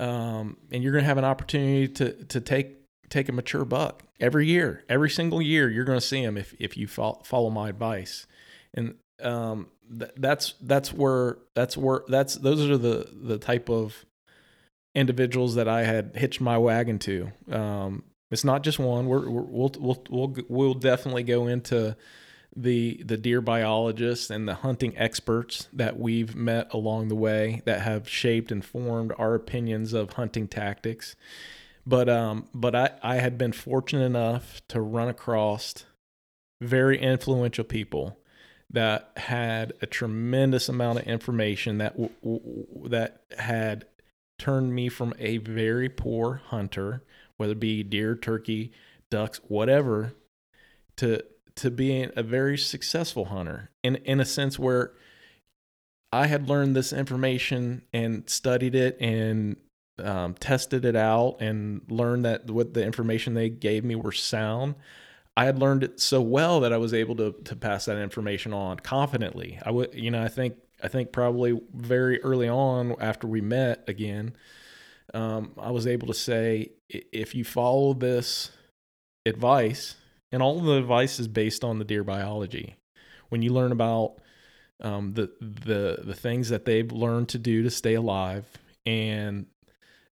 [0.00, 2.78] Um, and you're going to have an opportunity to to take
[3.10, 4.82] take a mature buck every year.
[4.88, 8.26] Every single year you're going to see them if if you fo- follow my advice.
[8.74, 14.04] And um, th- that's that's where that's where that's those are the the type of
[14.94, 17.30] individuals that I had hitched my wagon to.
[17.50, 19.06] Um, it's not just one.
[19.06, 21.96] We're, we're, we'll we'll we'll we'll definitely go into
[22.56, 27.80] the the deer biologists and the hunting experts that we've met along the way that
[27.82, 31.16] have shaped and formed our opinions of hunting tactics.
[31.86, 35.84] But um, but I I had been fortunate enough to run across
[36.60, 38.18] very influential people
[38.70, 43.86] that had a tremendous amount of information that w- w- that had
[44.38, 47.02] turned me from a very poor hunter,
[47.36, 48.72] whether it be deer, turkey,
[49.10, 50.12] ducks, whatever,
[50.96, 51.22] to
[51.56, 53.70] to being a very successful hunter.
[53.82, 54.92] In in a sense where
[56.12, 59.56] I had learned this information and studied it and
[59.98, 64.74] um, tested it out and learned that what the information they gave me were sound.
[65.40, 68.52] I had learned it so well that I was able to to pass that information
[68.52, 69.58] on confidently.
[69.64, 73.82] I would, you know, I think I think probably very early on after we met
[73.88, 74.36] again,
[75.14, 78.50] um, I was able to say if you follow this
[79.24, 79.96] advice,
[80.30, 82.76] and all the advice is based on the deer biology.
[83.30, 84.16] When you learn about
[84.82, 88.44] um, the the the things that they've learned to do to stay alive,
[88.84, 89.46] and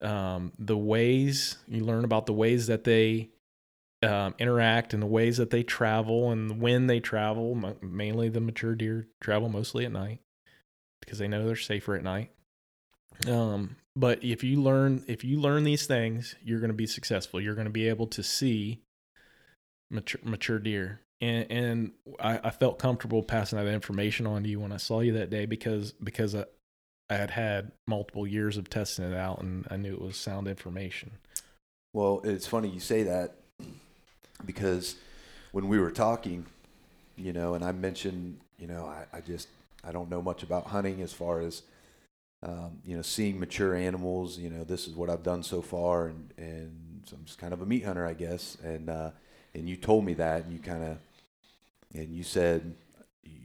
[0.00, 3.30] um, the ways you learn about the ways that they
[4.02, 7.76] um, interact and the ways that they travel and when they travel.
[7.80, 10.20] Mainly the mature deer travel mostly at night
[11.00, 12.30] because they know they're safer at night.
[13.28, 17.40] Um, but if you learn if you learn these things, you're going to be successful.
[17.40, 18.82] You're going to be able to see
[19.90, 21.00] mature mature deer.
[21.20, 25.00] And and I, I felt comfortable passing that information on to you when I saw
[25.00, 26.46] you that day because because I,
[27.10, 30.48] I had had multiple years of testing it out and I knew it was sound
[30.48, 31.18] information.
[31.92, 33.41] Well, it's funny you say that
[34.46, 34.96] because
[35.52, 36.46] when we were talking,
[37.16, 39.48] you know, and I mentioned, you know, I, I just
[39.84, 41.62] I don't know much about hunting as far as
[42.42, 44.38] um, you know seeing mature animals.
[44.38, 47.52] You know, this is what I've done so far, and and so I'm just kind
[47.52, 48.56] of a meat hunter, I guess.
[48.62, 49.10] And uh,
[49.54, 50.98] and you told me that, and you kind of
[51.94, 52.74] and you said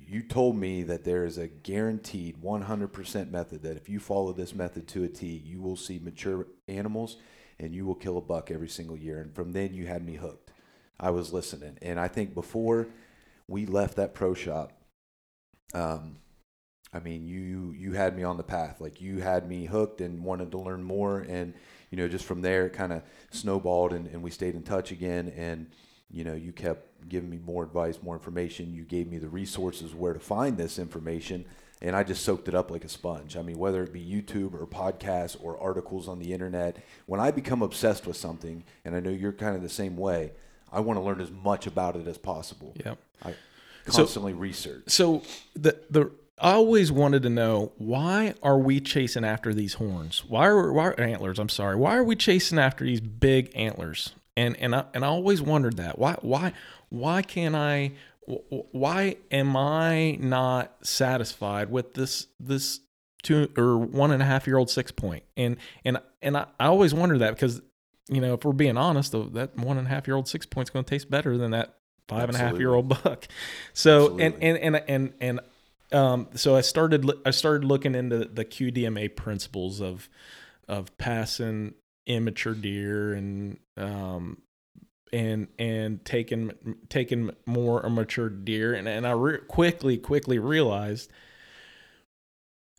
[0.09, 4.55] you told me that there is a guaranteed 100% method that if you follow this
[4.55, 7.17] method to a T, you will see mature animals
[7.59, 9.19] and you will kill a buck every single year.
[9.19, 10.46] And from then, you had me hooked.
[10.99, 11.77] I was listening.
[11.81, 12.87] And I think before
[13.47, 14.73] we left that pro shop,
[15.73, 16.17] um,
[16.93, 18.79] I mean, you you had me on the path.
[18.79, 21.19] Like you had me hooked and wanted to learn more.
[21.19, 21.53] And
[21.91, 24.91] you know, just from there, it kind of snowballed, and, and we stayed in touch
[24.91, 25.31] again.
[25.35, 25.67] And
[26.09, 28.73] you know, you kept giving me more advice, more information.
[28.73, 31.45] You gave me the resources where to find this information,
[31.81, 33.35] and I just soaked it up like a sponge.
[33.35, 37.31] I mean, whether it be YouTube or podcasts or articles on the internet, when I
[37.31, 40.31] become obsessed with something, and I know you're kind of the same way,
[40.71, 42.73] I want to learn as much about it as possible.
[42.83, 42.97] Yep.
[43.23, 43.35] I
[43.85, 44.83] constantly so, research.
[44.87, 45.23] So
[45.55, 50.23] the the I always wanted to know why are we chasing after these horns?
[50.27, 51.39] Why are why antlers?
[51.39, 51.75] I'm sorry.
[51.75, 54.13] Why are we chasing after these big antlers?
[54.35, 55.97] And and I and I always wondered that.
[55.97, 56.53] Why why
[56.89, 57.93] why can't I?
[58.25, 62.81] Why am I not satisfied with this this
[63.23, 65.23] two or one and a half year old six point?
[65.37, 67.61] And and and I, I always wonder that because
[68.09, 70.67] you know if we're being honest, that one and a half year old six point
[70.67, 71.77] is going to taste better than that
[72.07, 72.39] five Absolutely.
[72.39, 73.27] and a half year old buck.
[73.73, 75.39] So and, and and and and
[75.91, 80.09] um, so I started I started looking into the QDMA principles of
[80.67, 81.73] of passing
[82.05, 84.41] immature deer and um,
[85.13, 86.51] and and taking
[86.89, 91.11] taking more mature deer and and I re- quickly quickly realized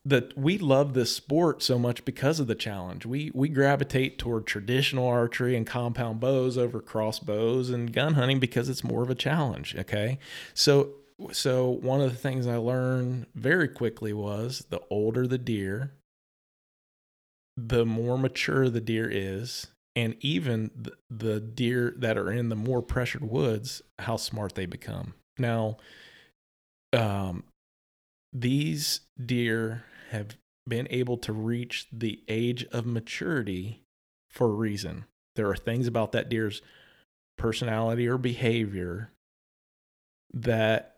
[0.09, 3.05] that we love this sport so much because of the challenge.
[3.05, 8.69] We we gravitate toward traditional archery and compound bows over crossbows and gun hunting because
[8.69, 9.77] it's more of a challenge.
[9.77, 10.19] Okay,
[10.55, 10.91] so
[11.33, 15.93] so one of the things I learned very quickly was the older the deer,
[17.57, 20.71] the more mature the deer is, and even
[21.11, 25.15] the, deer that are in the more pressured woods, how smart they become.
[25.39, 25.79] Now,
[26.93, 27.43] um,
[28.33, 30.37] these deer have
[30.67, 33.85] been able to reach the age of maturity
[34.29, 35.07] for a reason.
[35.37, 36.63] There are things about that deer's
[37.37, 39.13] personality or behavior
[40.33, 40.97] that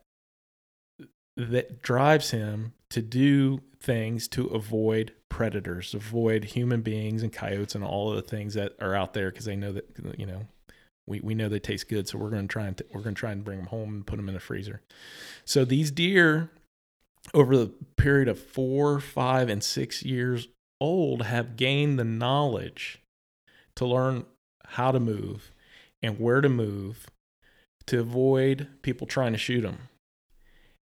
[1.37, 7.85] that drives him to do things to avoid predators, avoid human beings and coyotes and
[7.85, 9.87] all of the things that are out there because they know that
[10.19, 10.47] you know
[11.07, 13.15] we, we know they taste good, so we're going to try and t- we're going
[13.15, 14.83] to try and bring them home and put them in the freezer.
[15.45, 16.51] So these deer,
[17.35, 20.49] over the period of four, five, and six years
[20.81, 23.03] old, have gained the knowledge
[23.77, 24.25] to learn
[24.66, 25.53] how to move
[26.03, 27.07] and where to move
[27.87, 29.89] to avoid people trying to shoot them.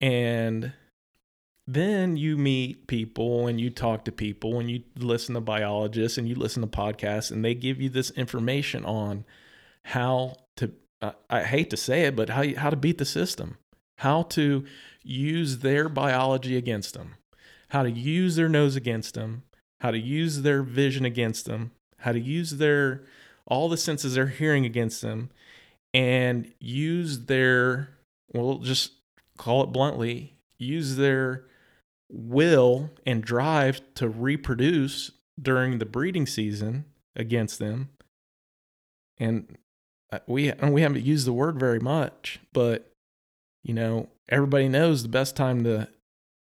[0.01, 0.73] And
[1.67, 6.29] then you meet people and you talk to people and you listen to biologists and
[6.29, 9.25] you listen to podcasts and they give you this information on
[9.85, 13.59] how to uh, I hate to say it but how how to beat the system
[14.03, 14.65] how to
[15.03, 17.17] use their biology against them
[17.71, 19.43] how to use their nose against them
[19.81, 23.03] how to use their vision against them how to use their
[23.47, 25.31] all the senses they're hearing against them
[25.93, 27.91] and use their
[28.33, 28.93] well just
[29.43, 31.45] call it bluntly, use their
[32.09, 36.85] will and drive to reproduce during the breeding season
[37.17, 37.91] against them.
[39.19, 39.59] And
[40.13, 42.92] uh, we we haven't used the word very much, but
[43.63, 45.89] you know, everybody knows the best time to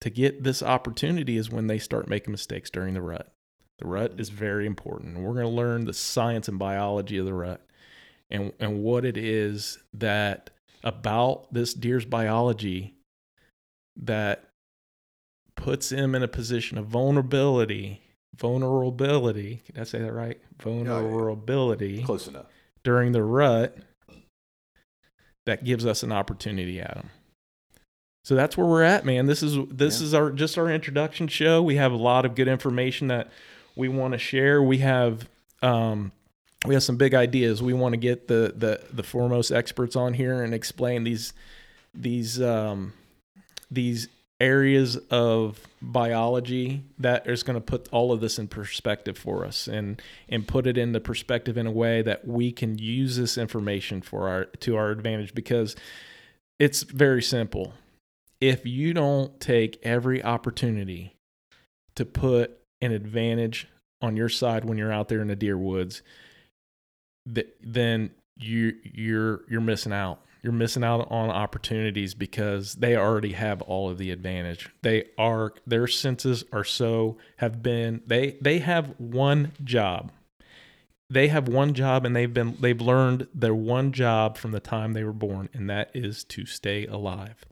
[0.02, 3.34] to get this opportunity is when they start making mistakes during the rut.
[3.80, 5.18] The rut is very important.
[5.18, 7.62] We're going to learn the science and biology of the rut
[8.30, 10.50] and and what it is that
[10.84, 12.96] about this deer's biology
[13.96, 14.50] that
[15.56, 18.02] puts him in a position of vulnerability
[18.36, 22.06] vulnerability Can I say that right oh, vulnerability yeah, yeah.
[22.06, 22.46] close enough
[22.84, 23.78] during the rut
[25.48, 27.10] that gives us an opportunity Adam.
[28.24, 30.06] so that's where we're at man this is this yeah.
[30.06, 33.30] is our just our introduction show we have a lot of good information that
[33.76, 35.28] we want to share we have
[35.64, 36.12] um
[36.66, 37.62] we have some big ideas.
[37.62, 41.34] We want to get the the the foremost experts on here and explain these
[41.94, 42.94] these um,
[43.70, 44.08] these
[44.40, 49.68] areas of biology that is going to put all of this in perspective for us
[49.68, 54.02] and and put it into perspective in a way that we can use this information
[54.02, 55.76] for our to our advantage because
[56.60, 57.74] it's very simple.
[58.40, 61.16] If you don't take every opportunity
[61.96, 63.68] to put an advantage
[64.02, 66.04] on your side when you're out there in the deer woods,
[67.34, 70.22] th- then you you're you're missing out.
[70.48, 74.70] You're missing out on opportunities because they already have all of the advantage.
[74.82, 80.10] They are their senses are so have been they they have one job.
[81.10, 84.94] They have one job and they've been they've learned their one job from the time
[84.94, 87.44] they were born and that is to stay alive.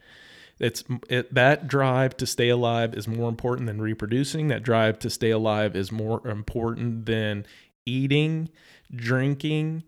[0.58, 4.48] It's it, that drive to stay alive is more important than reproducing.
[4.48, 7.46] That drive to stay alive is more important than
[7.86, 8.48] eating
[8.96, 9.84] drinking,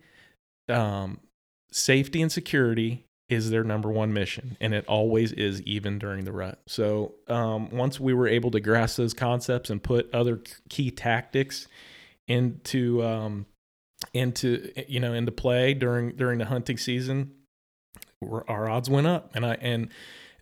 [0.68, 1.22] um,
[1.72, 6.32] safety and security is their number one mission, and it always is, even during the
[6.32, 6.60] rut.
[6.68, 11.68] So um, once we were able to grasp those concepts and put other key tactics
[12.28, 13.46] into um,
[14.14, 17.34] into you know into play during during the hunting season,
[18.48, 19.32] our odds went up.
[19.36, 19.90] And I and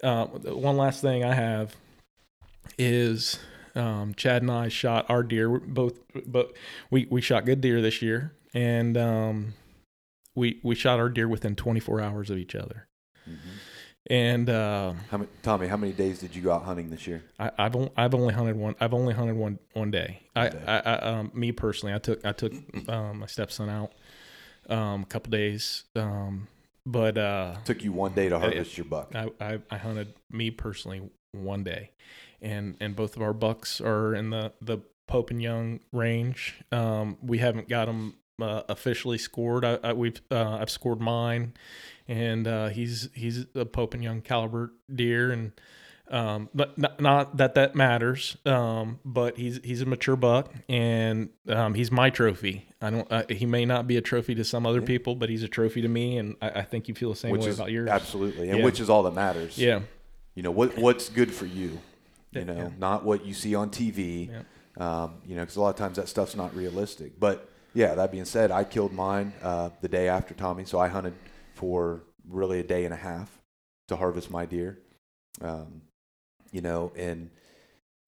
[0.04, 1.76] uh, one last thing I have
[2.78, 3.40] is
[3.76, 6.54] um, Chad and I shot our deer both, but
[6.92, 9.54] we we shot good deer this year, and um,
[10.36, 12.88] we we shot our deer within 24 hours of each other.
[13.28, 13.50] Mm-hmm.
[14.08, 17.24] And uh, how many, Tommy, how many days did you go out hunting this year?
[17.40, 18.76] I, have only, I've only hunted one.
[18.80, 20.22] I've only hunted one one day.
[20.34, 20.64] One day.
[20.68, 22.54] I, I, um, me personally, I took I took
[22.88, 23.94] um, my stepson out
[24.70, 25.86] um, a couple days.
[25.96, 26.48] Um,
[26.86, 29.12] but uh, took you one day to harvest I, your buck.
[29.16, 31.92] I, I, I hunted me personally one day,
[32.44, 36.62] and and both of our bucks are in the the Pope and Young range.
[36.72, 39.66] Um, we haven't got them uh, officially scored.
[39.66, 41.54] I, I we've uh, I've scored mine,
[42.08, 45.52] and uh, he's he's a Pope and Young caliber deer, and
[46.10, 48.38] um, but not, not, that that matters.
[48.46, 52.68] Um, but he's he's a mature buck, and um, he's my trophy.
[52.82, 53.12] I don't.
[53.12, 54.88] Uh, he may not be a trophy to some other yeah.
[54.88, 57.32] people, but he's a trophy to me, and I, I think you feel the same
[57.32, 57.90] which way is, about yours.
[57.90, 58.66] Absolutely, and yeah.
[58.66, 59.58] which is all that matters.
[59.58, 59.82] Yeah.
[60.36, 61.80] You know what what's good for you.
[62.32, 62.70] You know, yeah.
[62.78, 64.30] not what you see on TV.
[64.78, 67.18] Um, you know, because a lot of times that stuff's not realistic.
[67.18, 70.88] But yeah, that being said, I killed mine uh, the day after Tommy, so I
[70.88, 71.14] hunted
[71.54, 73.30] for really a day and a half
[73.90, 74.80] to harvest my deer.
[75.42, 75.82] Um,
[76.52, 77.30] you know, and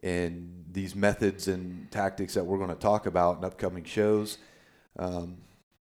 [0.02, 4.38] and these methods and tactics that we're going to talk about in upcoming shows,
[4.98, 5.38] um,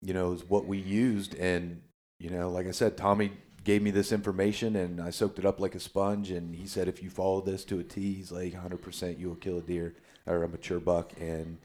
[0.02, 1.36] you know, is what we used.
[1.36, 1.82] And
[2.20, 3.32] you know, like I said, Tommy
[3.64, 6.32] gave me this information, and I soaked it up like a sponge.
[6.32, 9.36] And he said, if you follow this to a T, he's like, 100%, you will
[9.36, 9.94] kill a deer
[10.26, 11.14] or a mature buck.
[11.20, 11.60] And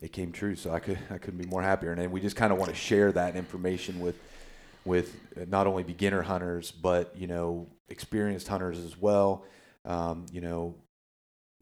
[0.00, 0.56] it came true.
[0.56, 1.92] So I could I couldn't be more happier.
[1.92, 4.16] And we just kind of want to share that information with
[4.84, 5.16] with
[5.48, 9.44] not only beginner hunters, but you know, experienced hunters as well
[9.86, 10.74] um, you know,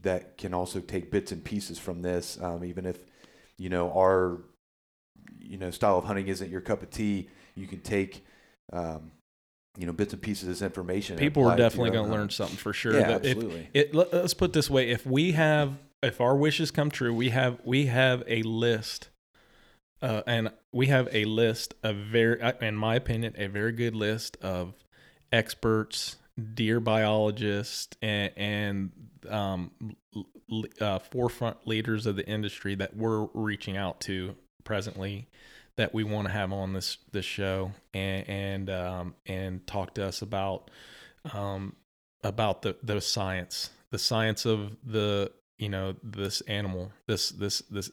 [0.00, 2.98] that can also take bits and pieces from this, um, even if,
[3.58, 4.42] you know, our,
[5.38, 8.24] you know, style of hunting isn't your cup of tea, you can take,
[8.72, 9.12] um,
[9.76, 11.16] you know, bits and pieces of this information.
[11.16, 12.94] People are definitely going to learn something for sure.
[12.94, 13.68] Yeah, absolutely.
[13.74, 15.72] If, it, let, us put this way: if we have,
[16.04, 19.08] if our wishes come true, we have we have a list,
[20.02, 24.36] uh, and we have a list of very, in my opinion, a very good list
[24.42, 24.74] of
[25.32, 26.16] experts
[26.54, 28.92] deer biologists and, and
[29.28, 29.70] um,
[30.80, 34.34] uh, forefront leaders of the industry that we're reaching out to
[34.64, 35.28] presently
[35.76, 40.04] that we want to have on this this show and and um, and talk to
[40.04, 40.70] us about
[41.32, 41.74] um,
[42.22, 47.90] about the the science the science of the you know this animal this this this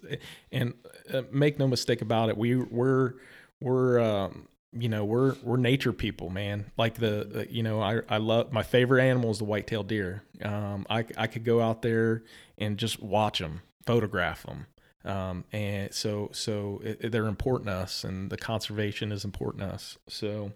[0.51, 0.73] and
[1.13, 3.13] uh, make no mistake about it we we're
[3.59, 6.71] we're um, you know we're we're nature people man.
[6.77, 10.23] Like the, you know i i love my favorite animal is the white-tailed deer.
[10.43, 12.23] Um i i could go out there
[12.57, 14.67] and just watch them photograph them
[15.03, 19.73] um and so so it, they're important to us and the conservation is important to
[19.73, 19.97] us.
[20.07, 20.53] So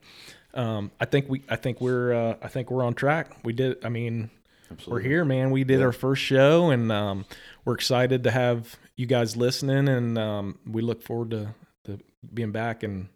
[0.54, 3.36] um i think we i think we're uh i think we're on track.
[3.44, 4.30] We did i mean
[4.72, 4.92] Absolutely.
[4.94, 5.86] we're here man we did yeah.
[5.86, 7.26] our first show and um
[7.66, 11.56] we're excited to have you guys listening and um we look forward to
[11.86, 12.00] to
[12.34, 13.08] being back and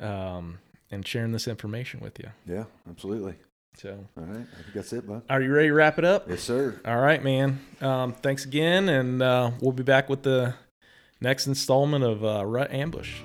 [0.00, 0.58] um,
[0.90, 2.28] and sharing this information with you.
[2.46, 3.34] Yeah, absolutely.
[3.76, 5.22] So, all right, I think that's it, bud.
[5.30, 6.28] Are you ready to wrap it up?
[6.28, 6.80] Yes, sir.
[6.84, 7.60] All right, man.
[7.80, 10.54] Um, thanks again, and uh, we'll be back with the
[11.20, 13.20] next installment of uh, Rut Ambush.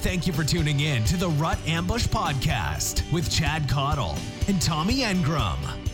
[0.00, 4.16] Thank you for tuning in to the Rut Ambush podcast with Chad Caudill
[4.48, 5.85] and Tommy Engram.